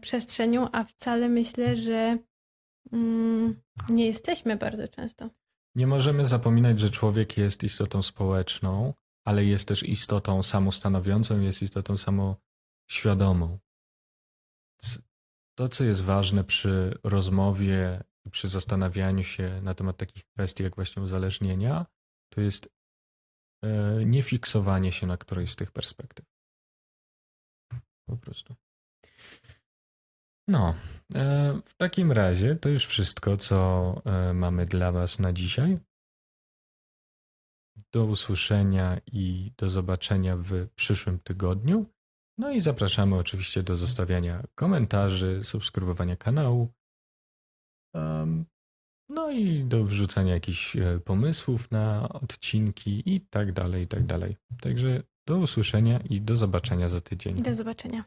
przestrzenią, 0.00 0.70
a 0.72 0.84
wcale 0.84 1.28
myślę, 1.28 1.76
że 1.76 2.18
mm, 2.92 3.62
nie 3.88 4.06
jesteśmy 4.06 4.56
bardzo 4.56 4.88
często. 4.88 5.30
Nie 5.74 5.86
możemy 5.86 6.26
zapominać, 6.26 6.80
że 6.80 6.90
człowiek 6.90 7.36
jest 7.36 7.64
istotą 7.64 8.02
społeczną, 8.02 8.94
ale 9.24 9.44
jest 9.44 9.68
też 9.68 9.82
istotą 9.82 10.42
samostanowiącą, 10.42 11.40
jest 11.40 11.62
istotą 11.62 11.96
samoświadomą. 11.96 13.58
To, 15.58 15.68
co 15.68 15.84
jest 15.84 16.04
ważne 16.04 16.44
przy 16.44 16.98
rozmowie, 17.04 18.04
przy 18.30 18.48
zastanawianiu 18.48 19.22
się 19.22 19.60
na 19.62 19.74
temat 19.74 19.96
takich 19.96 20.24
kwestii 20.24 20.62
jak 20.62 20.74
właśnie 20.74 21.02
uzależnienia, 21.02 21.86
to 22.28 22.40
jest 22.40 22.68
e, 23.62 24.04
nie 24.04 24.22
fiksowanie 24.22 24.92
się 24.92 25.06
na 25.06 25.16
którejś 25.16 25.50
z 25.50 25.56
tych 25.56 25.72
perspektyw. 25.72 26.26
Po 28.06 28.16
prostu. 28.16 28.54
No, 30.48 30.74
e, 31.14 31.60
w 31.64 31.74
takim 31.74 32.12
razie 32.12 32.56
to 32.56 32.68
już 32.68 32.86
wszystko, 32.86 33.36
co 33.36 34.02
e, 34.04 34.32
mamy 34.32 34.66
dla 34.66 34.92
Was 34.92 35.18
na 35.18 35.32
dzisiaj. 35.32 35.78
Do 37.92 38.04
usłyszenia 38.04 39.00
i 39.12 39.52
do 39.58 39.70
zobaczenia 39.70 40.36
w 40.36 40.68
przyszłym 40.74 41.18
tygodniu. 41.18 41.86
No 42.38 42.50
i 42.50 42.60
zapraszamy 42.60 43.16
oczywiście 43.16 43.62
do 43.62 43.76
zostawiania 43.76 44.42
komentarzy, 44.54 45.44
subskrybowania 45.44 46.16
kanału. 46.16 46.72
No 49.08 49.30
i 49.30 49.64
do 49.64 49.84
wrzucania 49.84 50.34
jakichś 50.34 50.76
e, 50.76 51.00
pomysłów 51.04 51.70
na 51.70 52.08
odcinki 52.08 53.14
i 53.14 53.20
tak 53.20 53.52
dalej, 53.52 53.82
i 53.82 53.88
tak 53.88 54.06
dalej. 54.06 54.36
Także 54.60 55.02
do 55.26 55.38
usłyszenia 55.38 56.00
i 56.10 56.20
do 56.20 56.36
zobaczenia 56.36 56.88
za 56.88 57.00
tydzień. 57.00 57.36
Do 57.36 57.54
zobaczenia. 57.54 58.04